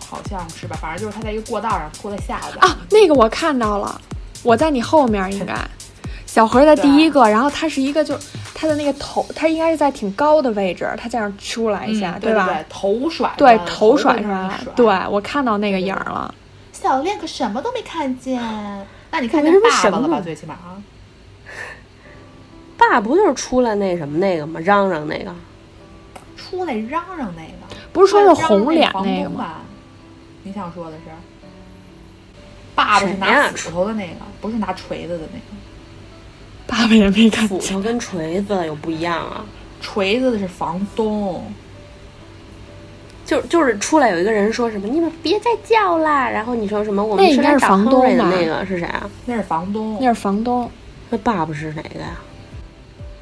[0.09, 0.75] 好像是吧？
[0.81, 2.59] 反正就是他在一个过道上出来吓我。
[2.65, 4.01] 啊，那个我看到了，
[4.41, 5.53] 我在你后面应该。
[6.35, 8.19] 小何在第一个，然后他是一个就
[8.53, 12.45] 他的那个头，他应该是在挺高的位置，他这样出来一下，嗯、对吧？
[12.45, 16.35] 对，头甩着，对，头甩出来，对我看到那个影儿了。
[16.73, 18.37] 小恋可什么都没看见，
[19.11, 20.19] 那你看为见爸什么爸了吧？
[20.19, 20.75] 最起码啊，
[22.77, 24.59] 爸不就是出来那什么那个吗？
[24.59, 25.33] 嚷嚷那个。
[26.35, 29.61] 出来嚷嚷那个，不是说是红脸那个吗？
[30.43, 31.03] 你想说的是，
[32.75, 35.45] 爸爸是拿斧头的那个，不是拿锤子的那个。
[36.67, 37.47] 爸爸也没看见。
[37.47, 39.45] 斧头跟锤子有不一样啊，
[39.81, 41.43] 锤子的是房东，
[43.25, 49.09] 就就是出来有一个人说什么你们别再叫啦，然后你说什么我们那应该是是来找亨房东吧瑞的那个是谁啊？
[49.25, 49.97] 那是房东。
[50.01, 50.69] 那是房东。
[51.09, 52.17] 那爸爸是哪个呀？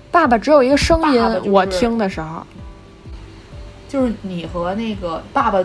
[0.10, 2.46] 爸爸只有一个声音，爸爸就是我听的时候，
[3.90, 5.62] 就是你和那个爸爸，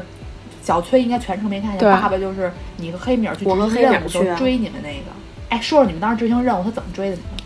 [0.63, 1.89] 小崔应该全程没看见。
[1.89, 5.05] 爸爸就是你和黑米儿去执我和黑米儿行任务追你们那个。
[5.51, 7.38] 哎，说说你们当时执行任务，他怎么追的你们？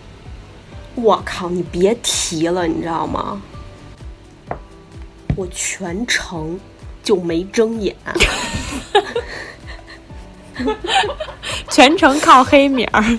[0.94, 3.40] 我靠，你别提了，你知道吗？
[5.34, 6.60] 我全程
[7.02, 7.96] 就没睁眼，
[11.70, 13.18] 全程靠黑名儿。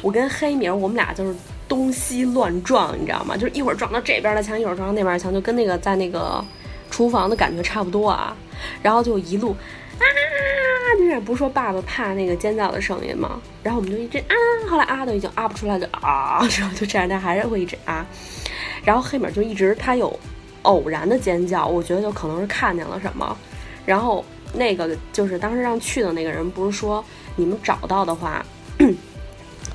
[0.00, 1.34] 我跟黑名儿我们俩就是
[1.68, 3.36] 东西乱撞，你知道吗？
[3.36, 6.42] 就是一会儿撞到这边的墙，一会儿撞到那边的墙，就跟那个在那个
[6.90, 8.36] 厨房的感觉差不多啊。
[8.80, 9.56] 然后就一路
[9.98, 10.04] 啊，
[10.98, 13.40] 那也不是说爸爸怕那个尖叫的声音吗？
[13.62, 14.34] 然后我们就一直啊，
[14.68, 18.06] 后来啊都已经啊不出来就啊， 然后就这样，但还是会一直啊。
[18.84, 20.18] 然后黑米就一直他有
[20.62, 23.36] 偶然的尖叫，我觉得就可能是看见了什么。
[23.86, 24.24] 然后
[24.54, 27.04] 那个就是当时让去的那个人不是说
[27.36, 28.44] 你们找到的话。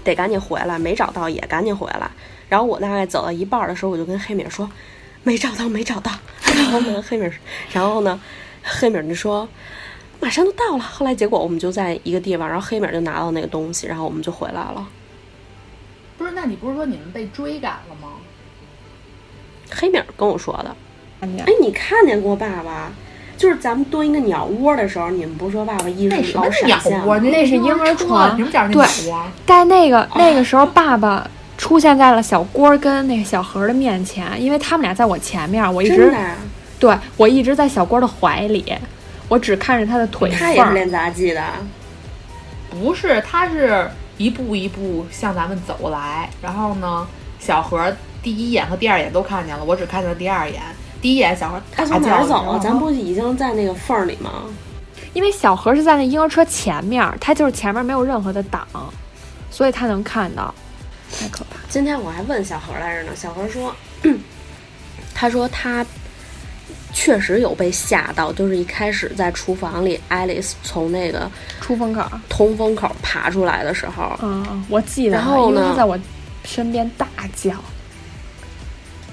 [0.04, 2.10] 得赶紧回来，没找到也赶紧回来。
[2.48, 4.70] 然后我大概走到一半的时候，我就跟黑米说，
[5.24, 6.12] 没找到，没找到。
[6.56, 7.30] 然后呢，黑米，
[7.74, 8.18] 然后呢，
[8.64, 9.48] 黑米儿就说，
[10.28, 10.84] 马上就到了。
[10.84, 14.86] 后来结果我们就在一个地方，然后黑米儿就拿到那个东西，然后我们就回来了。
[16.18, 18.10] 不是，那你不是说你们被追赶了吗？
[19.72, 20.76] 黑米儿跟我说的，
[21.22, 22.92] 哎，你看见过爸爸？
[23.38, 26.82] 就是咱们蹲一个鸟窝的时候，你们不是说爸爸一直老那什么鸟窝？
[26.82, 27.20] 闪现吗？
[27.20, 29.24] 那是婴儿床凭什么叫人对鸟窝？
[29.46, 31.26] 但那个那个时候，爸爸
[31.58, 36.36] 出现在了小郭跟那个小何的面前，因为他们俩在我前面，我一直真的啊，
[36.78, 38.66] 对我一直在小郭的怀里，
[39.28, 40.42] 我只看着他的腿缝儿。
[40.42, 41.44] 他也是练杂技的。
[42.70, 47.08] 不是，他是一步一步向咱们走来，然后呢，
[47.40, 50.62] 小何第一眼和第二眼都看见了，我只看见了第二眼。
[51.02, 52.54] 第一眼小何他从哪儿走啊？
[52.54, 54.44] 候咱不已经在那个缝儿里吗？
[55.14, 58.68] 因为小何是在那婴儿车前面，他就是前面没有任何的挡，
[59.50, 60.54] 所以他能看到，
[61.12, 61.58] 太可怕。
[61.70, 63.74] 今天我还问小何来着呢，小何说，
[65.16, 65.86] 他说他
[67.00, 71.30] 确实有被吓到，就是一开始在厨房里，爱丽丝从那个
[71.62, 72.12] 出风口儿。
[72.28, 75.98] 通风口爬出来的时候，嗯，我记得，然后呢因为他在我
[76.44, 77.52] 身边大叫，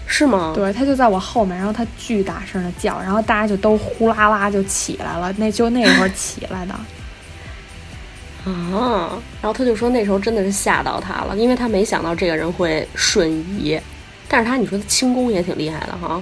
[0.07, 0.53] 是吗？
[0.55, 6.75] 对，他就在我后面，然后他巨大声的叫，然后大家就都呼啦啦就起来了，那就那会儿起来的。
[8.51, 13.79] 啊，然后他就说那时候真的是吓到他了，因为他没想到这个人会瞬移，
[14.27, 16.19] 但是他你说他轻功也挺厉害的哈，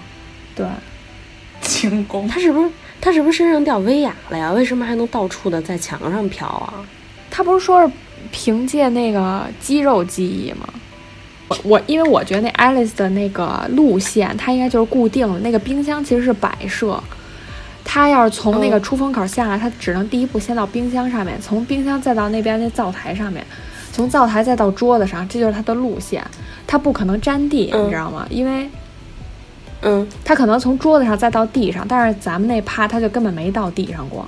[0.57, 0.67] 对，
[1.91, 2.29] 轻功。
[2.29, 4.53] 他是不是他是不是身上掉威亚了呀？
[4.53, 6.75] 为什么还能到处的在墙上飘啊？
[7.31, 7.93] 他不是说是
[8.31, 10.69] 凭借那个肌肉记忆吗？
[11.49, 15.39] 我我因为我觉得那 Alice 的那个路线，它应该就是固定的。
[15.41, 17.03] 那个冰箱其实是摆设，
[17.85, 23.45] 他要是从那个嗯出风口下来，他只能第一步先到冰箱上面，从冰箱再到那边那灶台上面，
[23.93, 26.25] 从灶台再到桌子上，这就是他的路线。
[26.67, 28.27] 他不可能沾地，嗯你知道吗？
[28.31, 28.67] 因为
[29.83, 34.27] 嗯，他可能从桌子上再到地上，但是咱们那趴他就根本没到地上过。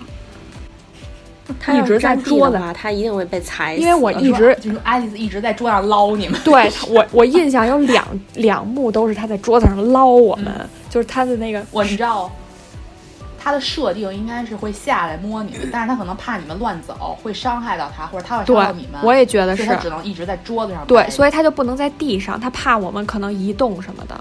[1.61, 3.83] 他一直在桌子他一定会被踩死。
[3.83, 12.33] 因为我一直就是爱丽丝一直在桌上捞你们，对我我印象有两两幕都是他在桌子上捞我们，嗯就是他的那个我你知道，
[13.39, 24.19] 他的设定应该是会下来摸你们，但是他可能怕你们乱走，会伤害到他，或者他会对伤到你们。，我也觉得是他只能一直在桌子上对，所以他就不能在地上，他怕我们可能移动什么的。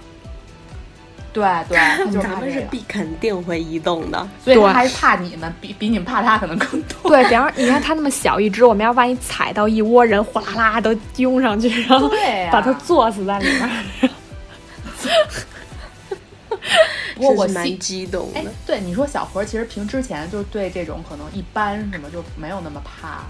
[1.34, 4.28] 对对，他 就是咱们是必肯定会移动的。
[4.44, 7.10] 所以他还是怕你们，比比你们怕他可能更多。
[7.10, 12.10] 对，比方说你看它那么小一只，我们要万一踩到一窝人，哗啦啦都拥上去，然后
[12.52, 13.70] 把它坐死在里面。
[17.16, 23.24] 不过我蛮激动的哎。，对你说小何其实凭之前就是对这种可能一般什么就没有那么怕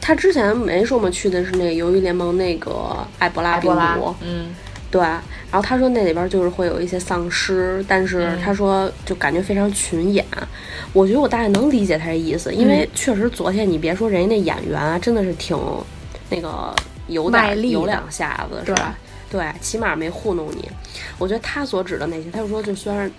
[0.00, 4.54] 他之前没说嘛，去的是那个鱿鱼联盟那个埃博拉病毒，，嗯，
[4.90, 5.00] 对。
[5.00, 10.24] 然后他说那里边就是会有一些丧尸，但是嗯他说就感觉非常群演。
[10.92, 15.56] 我觉得我大概能理解他这意思，因嗯为确实昨天你别说人家那演员啊，真的是挺
[16.28, 16.74] 那个
[17.08, 18.98] 有点卖力有两下子是对吧？
[19.30, 20.68] 对，起码没糊弄你。
[21.18, 23.10] 我觉得他所指的那些，他就说就虽然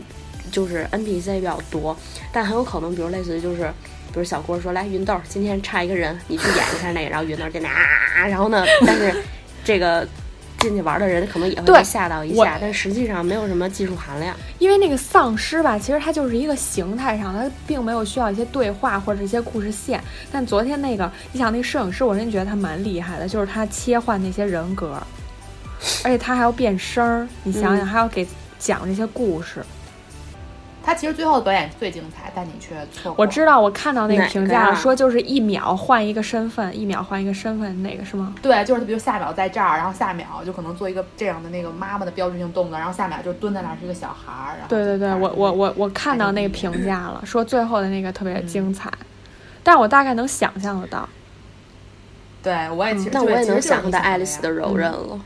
[0.51, 1.95] 就是 NPC 比较多，
[2.33, 3.63] 但很有可能，比如类似于就是，
[4.11, 9.13] 比如小郭说来芸豆，今天差一个人，你去演一下那个，然后芸豆就那啊，然后呢，但是
[9.63, 10.05] 这个
[10.61, 14.35] 进去玩的人可能也会被吓到一下，但实际上没有什么技术含量。
[14.59, 20.01] 因为那个丧尸吧，其实它就是一个形态上，它并没有需要一些对话或者一些故事线。
[20.31, 25.01] 但昨天那个，你想那个摄影师，我真觉得他蛮厉害的，就是他切换那些人格，
[26.03, 28.25] 而且他还要变声儿，你想想嗯还要给
[28.59, 29.65] 讲这些故事。
[30.83, 33.23] 他其实最后的表演是最精彩，但你却错过。
[33.23, 38.33] 我知道，我看到那个评价了，呀说就是一秒换一个身份，一秒换一个身份，那个是吗？
[38.41, 44.57] 对，就是比如下秒在这儿，然后下秒就可能做一个这样的那个妈妈的标志性动作，然后下秒就蹲在那儿是一个小孩儿。
[44.57, 48.91] 然后对对对，我我我我看到那个评价了，说最后的那个特别精彩，
[49.61, 51.07] 但我大概能想象得到。
[52.43, 55.19] 对我也其实那我也能想到爱丽丝的柔韧了。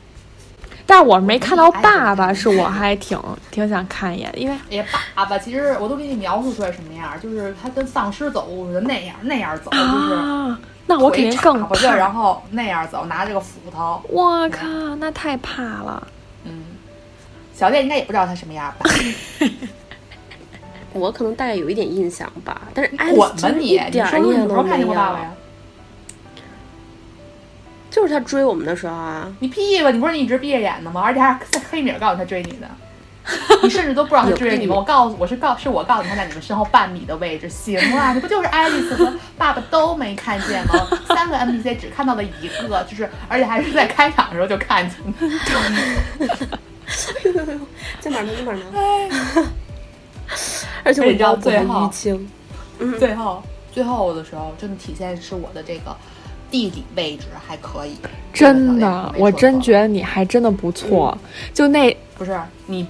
[0.87, 3.19] 但我没看到爸爸，是我还挺
[3.49, 12.13] 挺想看一眼，因为哎呀，爸爸，其实我都给你描述出来什么样儿，就是他跟丧尸走路似的那样那样走，就是啊，那我肯定更岔巴着，然。
[12.13, 13.99] 后那样走，拿着个斧头。
[14.09, 14.67] 我靠，
[14.99, 16.07] 那太怕了。
[16.43, 16.63] 嗯，
[17.53, 18.89] 小烈应该也不知道他什么样儿吧？
[20.93, 23.81] 我可能大概有一点印象吧，但是爱丽滚吧你！
[23.91, 25.19] 你说说你什么时候看见过爸爸。
[25.19, 25.33] 呀？
[27.95, 29.89] 就是他追我们的时候啊，你屁吧！
[29.89, 31.01] 你不是你一直闭着眼的吗？
[31.01, 32.67] 而且还是黑米儿告诉他追你的，
[33.63, 34.75] 你甚至都不知道他追着你吗？
[34.75, 37.47] 我告诉我是告是我告诉他在你们身后半米的位置。
[37.47, 40.73] 行了，你不就是爱丽丝和爸爸都没看见吗？
[41.07, 45.13] 三个 NPC 只看到了一个，就是而且还是在开场的时候就看见了。
[48.01, 48.31] 在哪儿呢？
[48.35, 48.55] 在哪儿
[49.41, 49.51] 呢？
[50.83, 51.89] 而且你知道最后
[52.79, 52.99] 嗯。
[52.99, 55.95] 最后最后的时候，真的体现是我的这个
[56.55, 57.97] 地理位置还可以。
[58.31, 61.17] 真的我真觉得你还真的不错。
[61.53, 62.87] 就那不是你，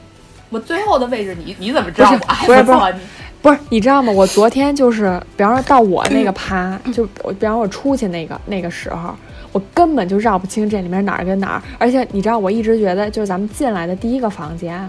[0.51, 2.93] 我最后的位置你你怎么知道不是我还不是不是？
[2.93, 2.99] 你
[3.41, 4.11] 不是，你知道吗？
[4.11, 9.15] 我昨天就是，比方说到我那个 趴，就我比方我出去那个那个时候，
[9.51, 11.63] 我根本就绕不清这里面哪儿跟哪儿。
[11.79, 14.87] 而且你知道，我一直觉得就是咱们进来的第一个房间，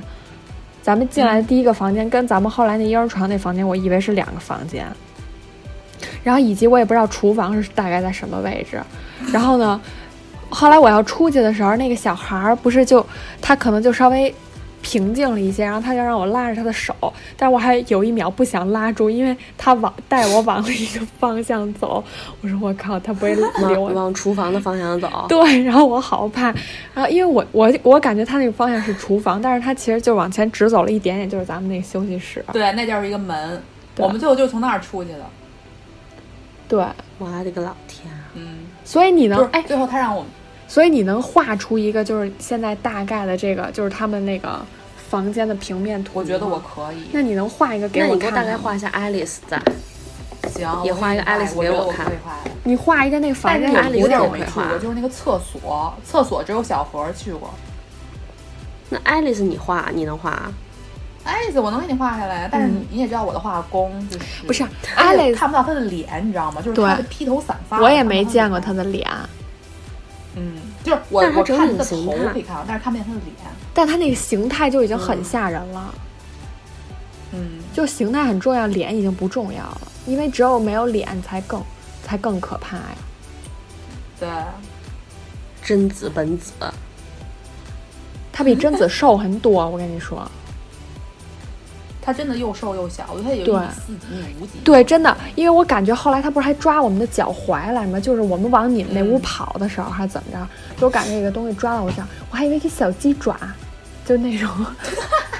[0.83, 4.87] 咱们进来的第一个房间跟咱们后来那婴儿床那房间，我以为是两个房间。
[6.27, 8.83] 然后以及我也不知道厨房是大概在什么位置。
[9.33, 9.81] 然后呢，
[10.49, 13.07] 后来我要出去的时候，那个小孩儿不是就
[13.41, 14.35] 他可能就稍微
[14.83, 16.93] 平静了一些，然后他就让我拉着他的手，
[17.37, 22.03] 但我还有一秒不想拉住，因为他往带我往了一个方向走。
[22.41, 23.33] 我说我靠，他不会
[23.69, 25.27] 留往我往厨房的方向走。
[25.29, 26.53] 对，然后我好怕，
[26.93, 32.45] 然后因为我我我感觉他那个方向是厨房，但是他其实就往前直走了一点点，就是咱们那个休息室。
[32.53, 33.63] 对，那就是一个门，
[33.99, 35.21] 我们最后就从那儿出去的。
[36.69, 36.85] 对，
[37.19, 38.21] 我的个老天啊！
[38.35, 40.25] 嗯，所以你能哎，最后他让我
[40.69, 44.61] 所以你能画出一个就是现在大概的这个就是他们那个
[45.09, 46.13] 房间的平面图？
[46.15, 47.07] 我觉得我可以。
[47.13, 49.63] 那你能画一个给我那你给我看看吗大概画一下爱丽丝在。
[50.51, 52.11] 行，也画一个爱丽丝给我看。
[52.65, 57.51] 你画一个那个房间里有一个地儿爱丽丝我没去过，就是那个厕所，厕所只有小何去过。
[58.89, 60.51] 那爱丽丝你画，你能画？
[61.27, 64.65] 爱丽丝我能给你画下来，但是你你也知道我的画工就是不是
[64.97, 66.63] Alice 看不到他的脸，你知道吗？
[66.63, 67.81] 就是他的披头散发。
[67.81, 69.11] 我也没见过他的脸，
[70.37, 70.53] 嗯，
[70.85, 73.35] 就是我我看他的头可以看到，但是看不见他的脸。
[73.75, 75.95] 但他那个形态就已经很吓人了。
[77.33, 81.61] 嗯，就形态很重要，脸已经不重要了，因为只有没有脸才更
[82.05, 82.97] 才更可怕呀。
[84.21, 84.29] 对，
[85.61, 86.53] 贞子本子，
[88.33, 90.31] 他比贞子瘦很多，我跟你说。
[92.07, 94.53] 她真的又瘦又小，我觉得她有一对米四几、一米五几。
[94.63, 97.99] 对，真的，因为我感觉后来他不是还抓我们的脚踝来吗？
[97.99, 100.49] 就是我们往你们那屋嗯跑的时候，还是怎么着？
[100.81, 103.37] 就我感觉有个东西抓到我脚，我还以为是小鸡爪，
[104.05, 104.49] 就那种，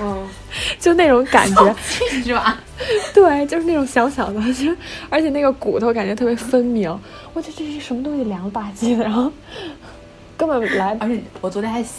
[0.01, 0.29] 嗯，
[0.81, 1.77] 就那种感觉。
[2.11, 2.57] 鸡爪？
[3.15, 4.75] 对，就是那种小小的，就
[5.09, 6.91] 而且那个骨头感觉特别分明。
[7.33, 9.31] 我觉得这是什么东西凉了吧唧的，然后
[10.37, 11.91] 根本来而且我昨天还细，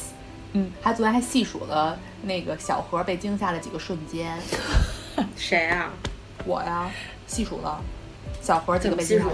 [0.58, 4.36] 嗯，还昨天还细数了那个小何被惊吓的几个瞬间。
[5.38, 5.90] 谁啊？
[6.46, 6.90] 我呀，
[7.28, 7.80] 细数了
[8.42, 9.32] 小何几个被惊吓的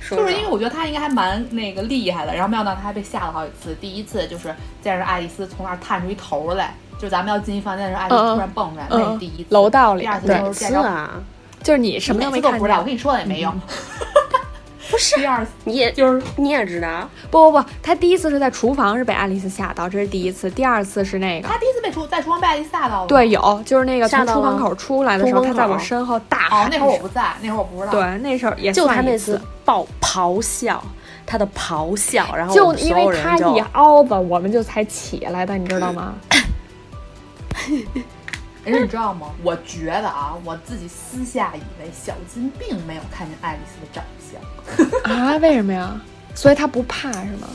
[0.00, 0.18] 瞬间。
[0.18, 3.74] 就是因为我觉得他应该还蛮那个厉害的，然后没想到他还被吓了好几次。
[3.80, 9.46] 第一次就是见着爱丽丝从那儿探出一头来，就是咱们要进一房间的时候，爱丽丝突然蹦出来，嗯那是第一次。
[9.50, 11.10] 楼道里第二次就是见着啊，
[11.62, 12.94] 就是你什么都没看每次都不知道，我跟。
[12.94, 13.52] 你说了 也没用。
[14.90, 20.50] 不是第二次你也就是你也知道，不不不，他第一次是在厨房是被爱丽丝吓到，这是第一次。
[20.50, 23.06] 第二次是那个他第一次被厨在厨房被爱丽丝吓到了。
[23.06, 27.92] 对，有就是那个吓到了从厨房口出来的时候，他在我身后大喊哦，那会儿我不在，那会儿我不知道。
[27.92, 30.82] 对，那时候也就算一他那次爆咆哮，
[31.26, 36.14] 他的咆哮，然后我就因所有为他就一凹吧，我们就才起来的，你知道吗？
[38.66, 39.30] 而且你知道吗？
[39.42, 45.98] 我觉得啊，我自己私下以为小金并没有看见爱丽丝的长相，啊，为什么呀？
[46.34, 47.48] 所以他不怕是吗？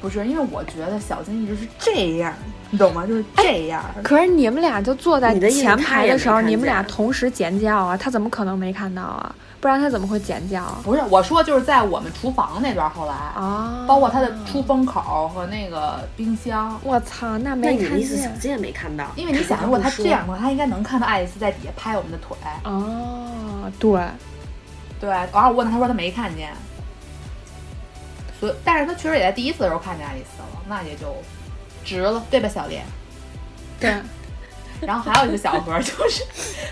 [0.00, 2.32] 不是因为我觉得小金一直是这样，
[2.70, 3.06] 你懂吗？
[3.06, 3.82] 就是这样。
[4.02, 9.34] 可是你们俩就坐在前排的时候，看你们俩同时尖叫啊，他怎么可能没看到啊？
[9.60, 10.78] 不然他怎么会尖叫啊？
[10.84, 16.78] 不是我说，就是在我们厨房那边，后来、啊，包括他的出风口和那个冰箱。
[16.84, 19.06] 我操，那那没看你的意思小见金也没看到？
[19.16, 22.36] 因为你想，如果他这样的话，他应该能看到爱丽丝在底下拍我们的腿。
[22.64, 24.00] 哦，对，
[25.00, 26.50] 对，然后我问他，他说他没看见。
[28.38, 31.06] 所以，但是他确实也在第一次的时候看见爱丽丝了，那也就
[31.88, 32.84] 值了，对吧，小莲？
[33.80, 33.94] 对，
[34.86, 36.22] 然后还有一个小何，就是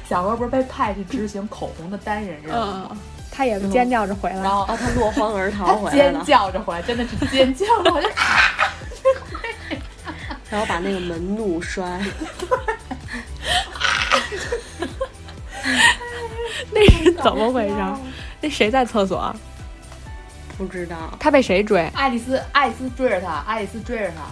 [0.08, 2.96] 小何不是被派去执行口红的单人任务吗，嗯，
[3.30, 4.50] 他也尖叫着回来然。
[4.50, 8.10] 后哦，他落荒而逃尖回来了，叫着回来，真的是尖叫着回来。
[10.50, 11.84] 然后把那个门怒摔。
[16.72, 17.74] 那是怎么回事？
[18.40, 19.34] 那谁在厕所？
[20.56, 21.86] 不知道他被谁追？
[21.94, 24.22] 爱丽丝，爱丽丝追着他，爱丽丝追着他，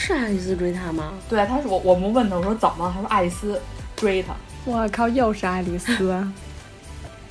[0.00, 1.14] 是爱丽丝追他吗？
[1.28, 2.92] 对，他说我我们问他，我说怎么了？
[2.94, 3.60] 他说爱丽丝
[3.96, 4.32] 追他，
[4.64, 5.92] 我靠，又是爱丽丝。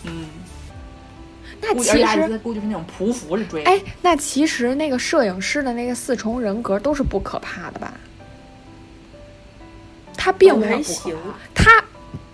[0.03, 0.27] 嗯，
[1.61, 3.71] 那其实，丝估计是那种匍匐着追他。
[3.71, 7.93] 哎，那其实那个摄影师的那个四重人格都是不可怕的吧？
[10.17, 11.15] 他并没行，
[11.55, 11.71] 他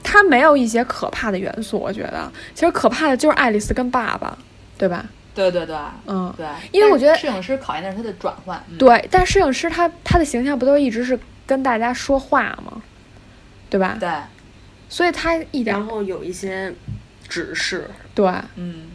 [0.02, 4.36] 他没有一些可怕的元素，我觉得其实可怕的就是爱丽丝跟爸爸，
[4.80, 5.06] 对吧？
[5.36, 8.64] 对对对嗯，对，因为我觉得摄影师考验的是他的转换。
[8.70, 9.08] 嗯、对。
[9.10, 12.82] 但摄影师他他的形象不都一直是跟大家说话吗？
[13.70, 13.98] 对吧？
[14.00, 14.10] 对，
[14.88, 16.72] 所以他一点然后有一些
[17.28, 18.92] 指示，对，嗯，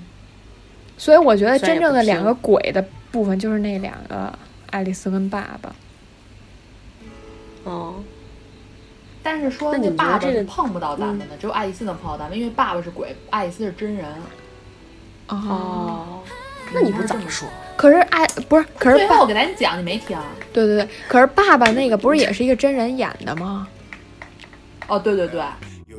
[0.97, 4.33] 所以我觉得真正的两个鬼的部分就是那两个
[4.71, 5.75] 爱丽丝跟爸爸。
[7.65, 7.97] 哦，
[9.21, 14.07] 但是说那爸爸是碰不到咱们的，只有爱丽丝能碰到咱们，因为爸爸是鬼，爱丽丝是真人。
[15.29, 16.23] 哦，哦，
[16.73, 17.49] 那你不早说？
[17.77, 20.19] 可是爱不是，可是爸最后我给咱讲，你没听？
[20.53, 23.69] 对对对，可是爸爸那个不是也是一个真人演的吗？
[24.89, 25.41] 哦，对对对，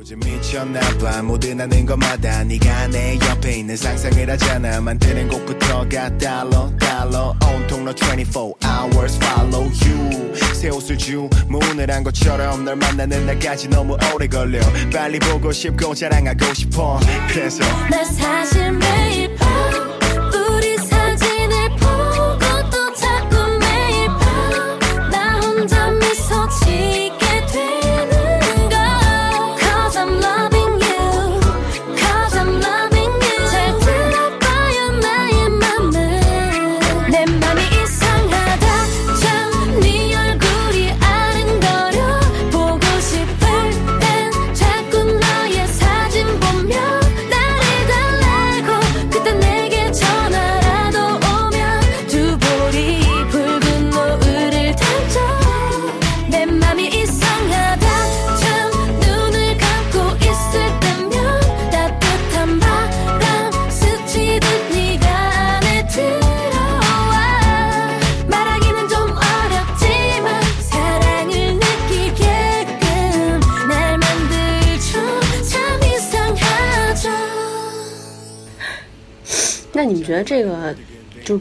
[0.00, 1.22] 요즘 미쳤나봐.
[1.24, 4.80] 모든하는 것마다 네가 내 옆에 있는 상상을 하잖아.
[4.80, 10.34] 만드는 곡부터가 달러 달러 온통 너 24 hours follow you.
[10.54, 14.60] 새 옷을 주문을 한 것처럼 널 만나는 날까지 너무 오래 걸려.
[14.90, 16.98] 빨리 보고 싶고 자랑하고 싶어.
[17.28, 19.59] 그래서 나 사실 매일 밤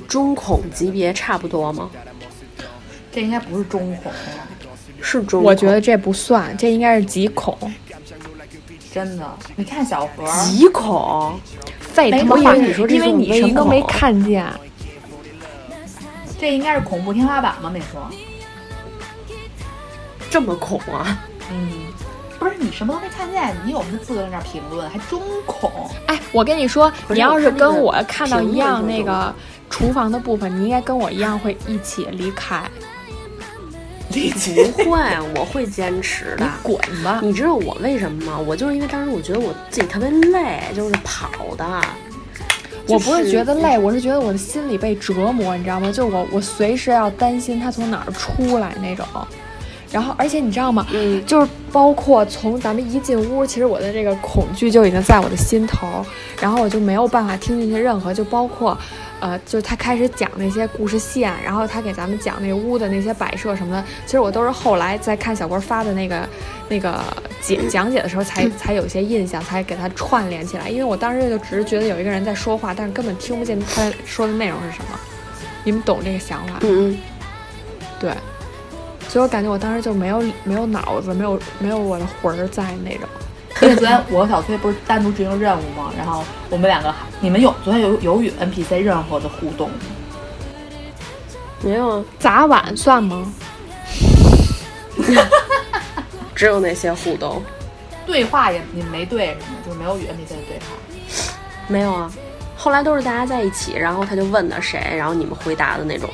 [0.10, 1.90] 中孔级别差不多吗？
[3.12, 4.12] 这应该不是中孔，
[5.02, 5.50] 是中孔？
[5.50, 7.56] 我觉得这不算，这应该是极孔。
[8.92, 9.38] 真的。
[9.56, 11.40] 你看小何，极孔。
[11.80, 14.46] 废他妈话，我以为你说这因为你什么都没看见。
[16.40, 17.70] 这应该是恐怖天花板吗？
[17.70, 18.10] 没说。
[20.30, 21.24] 这么恐啊？
[21.52, 21.72] 嗯，
[22.38, 24.90] 不是你什么都没看见，你有什么资格在那评论？
[24.90, 25.90] 还中孔？
[26.06, 29.34] 哎，我跟你说，你要是跟我看到一样那个
[29.70, 32.64] 厨房的部分，你应该跟我一样会一起离开。
[34.12, 35.00] 你不会，
[35.36, 36.52] 我会坚持的你。
[36.64, 37.20] 滚吧！
[37.22, 38.40] 你知道我为什么吗？
[38.40, 41.82] 我就是因为当时我觉得我自己特别累，就是跑的。
[42.88, 45.92] 我不是觉得累，我是觉得我的心里被折磨，你知道吗？
[45.92, 49.06] 就是我我随时要担心他从哪儿出来那种。
[49.92, 50.86] 然后，而且你知道吗？
[50.94, 56.06] 嗯，就是包括从咱们一进屋，其实我的这个恐惧就已经在我的心头，
[56.40, 58.78] 然后我就没有办法听进去任何，就包括，
[59.20, 66.30] 呃，就是他开始讲那些故事线，然后他给咱们讲那屋的那些摆设什么的，其实我都是后来在看小郭发的那个
[66.68, 67.04] 那个
[67.42, 75.00] 解讲解的时候才 才有些印象，才给他串联起来，因为我当时就只是觉得有一个人在说话，但是根本听不见他说的内容是什么，
[75.64, 76.60] 你们懂这个想法？
[76.62, 76.98] 嗯嗯，
[78.00, 78.14] 对，
[79.10, 83.10] 所以我感觉我当时就没有没有脑子，没有没有我的魂儿在那种。
[83.62, 85.92] 因为昨天我和小崔不是单独执行任务吗？
[85.98, 89.76] 然后我们两个，你们有昨天有有与 NPC 任何的互动吗？
[91.62, 93.34] 没有啊，砸碗算吗？
[96.36, 97.42] 只有那些互动，
[98.06, 100.66] 对话也你们没对什么，就是没有与 NPC 的对话。
[101.68, 102.10] 没有啊。
[102.56, 106.10] 后来都是大家在一起，然后他就问的谁，然后你们回答的那种。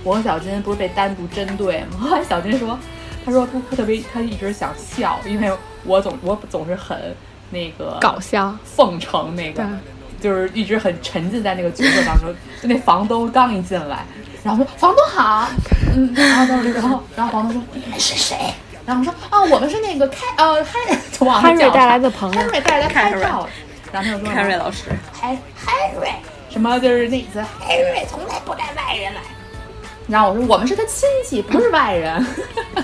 [0.00, 1.98] 嗯，我和小金不是被单独针对吗？
[2.00, 2.78] 后来小金说，
[3.24, 5.50] 他说他他特别他一直想笑，因为
[5.84, 7.14] 我总我总是很
[7.50, 8.54] 那个搞笑。
[8.64, 9.64] 奉承那个，
[10.20, 12.34] 就是一直很沉浸在那个角色当中。
[12.62, 14.04] 就那房东刚一进来，
[14.42, 15.48] 然后说房东好，
[15.94, 18.36] 嗯，然后然后然后房东说你们是谁？
[18.86, 20.74] 然后说啊，我们是那个开呃汉
[21.12, 23.48] 就忘了汉瑞叫啥带来的朋友汉瑞带来的拍 Henry 照，
[23.92, 26.10] 然后他就说凯瑞老师，海海瑞，
[26.48, 29.20] 什么就是那意思，海瑞从来不带外人来。
[30.10, 32.26] 然后我说我们是他亲戚，不是外人。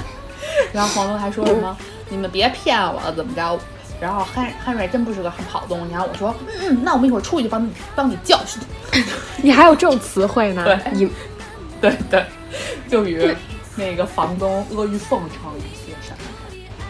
[0.73, 1.77] 然后黄东还说什么
[2.09, 3.59] 你们别骗我了，怎么着？
[4.01, 5.93] 然后汉汉瑞真不是个很好东西。
[5.93, 8.63] 然后我说嗯嗯，那我们一会儿出去帮你帮你教训。
[9.43, 10.65] 你还有这种词汇呢？
[10.65, 11.11] 对你
[11.81, 12.25] 对对，
[12.89, 13.35] 就与
[13.75, 15.53] 那个房东阿谀奉承。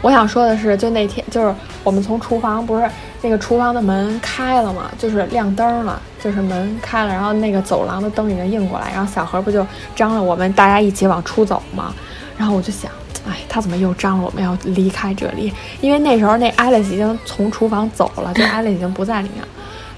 [0.06, 1.52] 我想说的是，就那天，就是
[1.82, 2.88] 我们从厨房不是
[3.22, 11.92] 那个厨房的门开了嘛，就是亮灯了，就是门开了，然后那个走廊的灯已经映过来，然后小何不就张了我们大家一起往出走嘛，
[12.38, 12.88] 然后我就想，
[13.28, 15.52] 哎，他怎么又张了我们要离开这里？
[15.80, 19.44] 因为那时候那艾丽丝已经从厨房走了，就艾丽已经不在里面，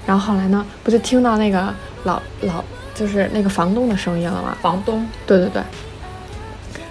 [0.07, 1.71] 然后后来呢，不就听到那个
[2.05, 2.63] 老老
[2.95, 4.57] 就是那个房东的声音了吗？
[4.59, 5.61] 房东对对对。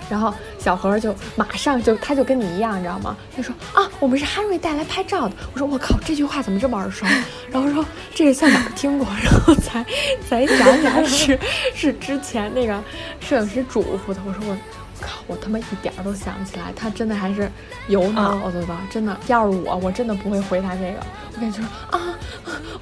[0.08, 3.16] 然后小何就马上就，他就跟你一样，你知道吗？
[3.36, 5.34] 他说啊，我们是哈瑞带来拍照的。
[5.52, 7.06] 我说我靠，这句话怎么这么耳熟？
[7.50, 7.84] 然后说
[8.14, 9.06] 这是在哪儿听过？
[9.22, 9.84] 然后才
[10.28, 11.38] 才想起来是
[11.74, 12.82] 是之前那个
[13.20, 14.20] 摄影师嘱咐的。
[14.26, 14.56] 我说我
[15.00, 17.50] 靠，我他妈一点儿都想不起来，他真的还是
[17.86, 19.16] 有脑子的，真的。
[19.28, 20.98] 要是我，我真的不会回答这个。
[21.34, 22.00] 我跟你说啊，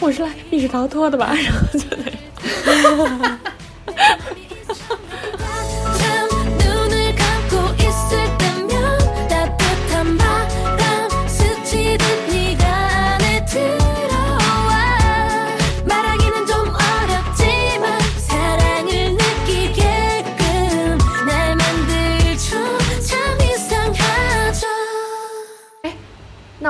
[0.01, 1.35] 我是来密室逃脱的吧？
[1.37, 3.39] 然后就那。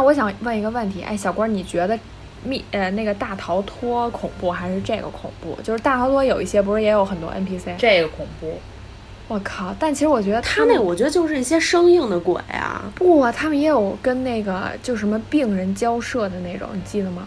[0.07, 1.99] 我想问一个问题，哎，小郭，你觉得
[2.45, 5.59] 密呃那个大逃脱恐怖还是这个恐怖？
[5.65, 7.75] 就是大逃脱有一些不是也有很多 NPC？
[7.77, 8.61] 这个恐怖。
[9.29, 9.75] 我靠！
[9.77, 12.85] 但其实我觉得他们那我觉得就是一些生硬的鬼啊。
[12.95, 17.27] 不啊，他们也有跟那个就什么病人交涉的那种，你记得吗？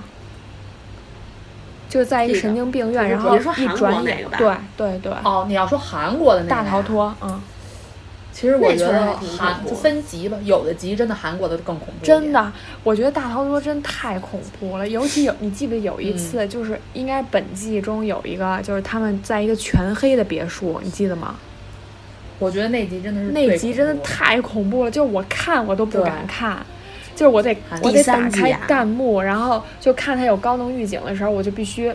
[1.89, 7.41] 就是在一神经病院，然后一你是说韩转眼国那个吧，对对对，哦，你要说韩国的那个大逃，脱，嗯，
[8.31, 12.05] 其实我觉得韩就分级吧，有的级真的韩国的更恐怖。
[12.05, 12.51] 真，的，
[12.83, 16.49] 我觉得大逃脱真太恐怖了，尤其有你记不记得有一次，嗯。
[16.49, 21.35] 就是应该本季中有一个，就是他们在一个全黑的别墅，你记得吗？
[22.37, 26.57] 我觉得那集真的是那集真的太恐怖了，就是我看我都不敢看，
[27.13, 31.91] 就是我得韩我得打开弹幕，然后就看它有高能预警的时候，我就必须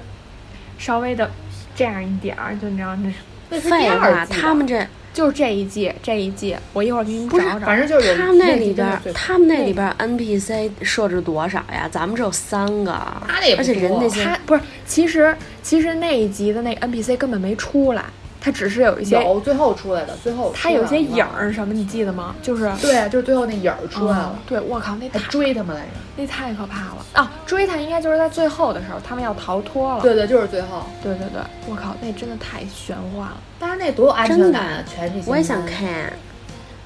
[0.77, 1.31] 稍微的
[1.75, 3.11] 这样一点儿，就你知道那
[3.51, 7.67] 废话，他们这就是这一季这一季，我一会儿给你不是找找。
[7.67, 11.89] 反正就是他们那里边他们那里边儿 NPC 设置多少呀？
[11.91, 12.93] 咱们只有三个，
[13.29, 18.05] 他那也不而且人多那些他不是，其实其实那一集的那个 NPC 根本没出来，
[18.45, 22.35] 他只是有一些有最后出来的，最后他有一些影儿什么，你记得吗？
[22.43, 25.89] 就是对啊，就是最后那影儿出来嗯了，对，我靠，那还追他们来着。
[26.17, 27.33] 那太可怕了啊！
[27.47, 30.03] 追他应该就是在最后的时候，他们要逃脱了。
[30.03, 30.85] 对对，就是最后。
[31.03, 33.37] 对对对，我靠，那真的太玄幻了。
[33.59, 36.13] 但是那多有安全感啊，全是些我也想男看，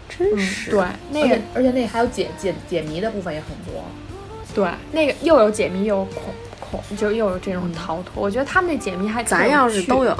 [0.08, 0.70] 真嗯，是。
[0.70, 3.82] 对，那个而且而且那还有解解解谜的部分也很多。
[4.54, 6.22] 对那个又有解谜又有恐
[6.60, 8.22] 恐，就又有这种嗯逃脱。
[8.22, 10.16] 我觉得他们那解谜还咱要是都有，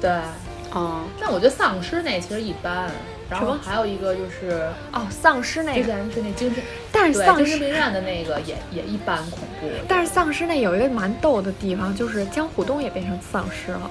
[0.00, 0.10] 对，
[0.72, 2.90] 哦，但我觉得丧尸那其实一般。
[3.30, 9.66] 然后还有一个就是哦，丧尸那个，之前是那精神，但是丧尸，精神病院的那个也也一般恐怖。
[9.88, 13.90] 但是丧尸那有一个蛮逗的地方，就是江虎东也变成丧尸了。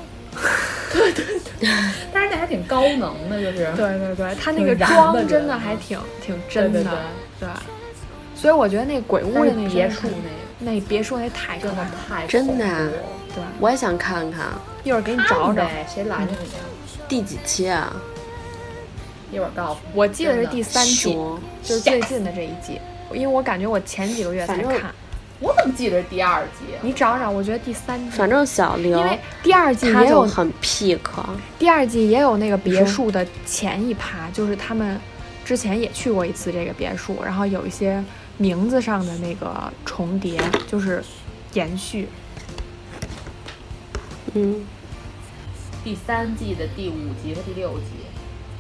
[0.94, 1.70] 对对对。
[2.14, 6.94] 但是那还挺高能的，就是 对对对，他那个妆真的还挺挺真的，对对
[7.40, 7.50] 对。
[8.36, 10.08] 所以我觉得那鬼屋的那别墅
[10.60, 12.22] 那那别墅那太可真的怕了。
[12.22, 12.66] 太真的
[13.34, 14.46] 对，我也想看看
[14.84, 15.68] 一会儿给你找找。
[15.94, 16.60] 谁拦着你呀？
[17.08, 17.94] 第几期啊？
[19.32, 19.92] 一会儿告诉你。
[19.94, 21.18] 我记得是第三季，
[21.64, 22.80] 就是最近的这一季，
[23.12, 24.94] 因为我感觉我前几个月才看。
[25.40, 26.74] 我怎么记得是第二季？
[26.82, 31.00] 你找找，我觉得第三季，反正小刘因为第二季他也有就很 pick，
[31.60, 34.98] 第二季也有那个别墅的前一趴，就是他们
[35.44, 38.02] 之前也去过一次这个别墅，然后有一些
[38.38, 41.04] 名字上的那个重叠，就是
[41.54, 42.08] 延续。
[44.36, 44.66] 嗯，
[45.84, 47.86] 第三季的第五集和第六集，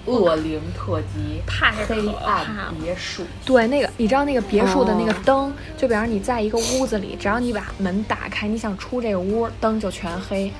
[0.05, 3.23] 恶灵特辑，太黑怕暗别墅。
[3.43, 10.51] 对，那个你知道那个别墅的那个哦灯，就比方说你在一个屋子里，只要你把门打开，你想出这个屋，灯就全黑。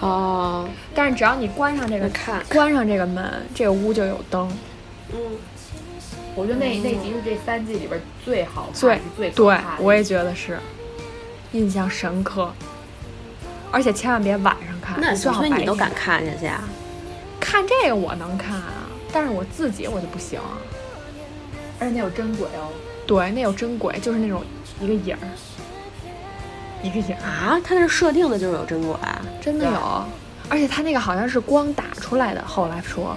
[0.00, 4.52] 哦，但是只要你关上这个看关上这个门，这个屋就有灯。
[5.10, 5.18] 嗯，
[6.34, 10.58] 我觉得那那集是这三季里边最好看、最最我也觉得是，
[11.52, 12.52] 印象深刻。
[13.74, 16.62] 而且千万别晚上看，那最好白天所以你都敢看下去啊？
[17.40, 20.40] 看这个我能看啊，但是我自己我就不行。
[21.80, 22.70] 而且那有真鬼哦。
[23.04, 24.44] 对，那有真鬼，就是那种
[24.80, 25.28] 一个影儿，
[26.84, 30.04] 一个影儿，啊，他那设定的就是有真鬼，对真的有。
[30.48, 33.16] 而且他那个好像是光打出来的，后来说。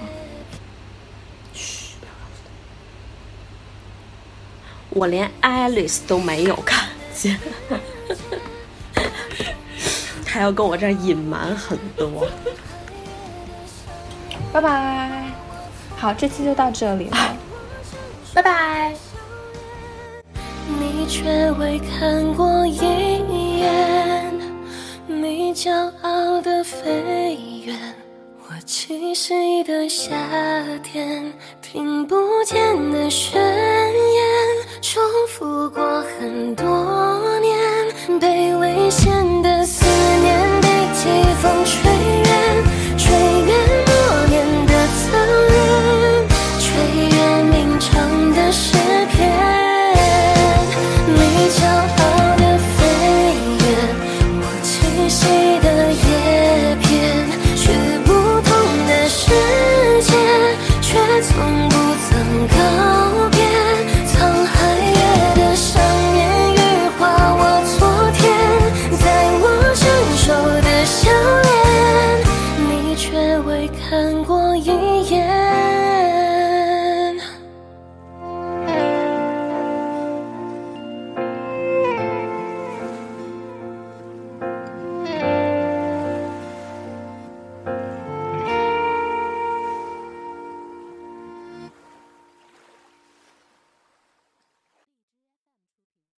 [4.90, 7.38] 我连 Alice 都没有看见，
[10.38, 12.24] 还要跟我这儿隐瞒很多。
[14.54, 15.24] 拜拜。
[15.96, 17.16] 好，这期就到这里了。
[18.32, 18.94] 拜拜。
[20.78, 22.76] 你却未看过一
[23.58, 24.32] 眼，
[25.08, 25.72] 你骄
[26.02, 27.76] 傲的飞远。
[28.46, 30.14] 我栖息的夏
[30.84, 32.14] 天，听不
[32.46, 32.56] 见
[32.92, 34.24] 的宣言，
[34.82, 36.64] 重复过很多
[37.40, 39.66] 年，被危险的
[41.08, 41.97] 西风吹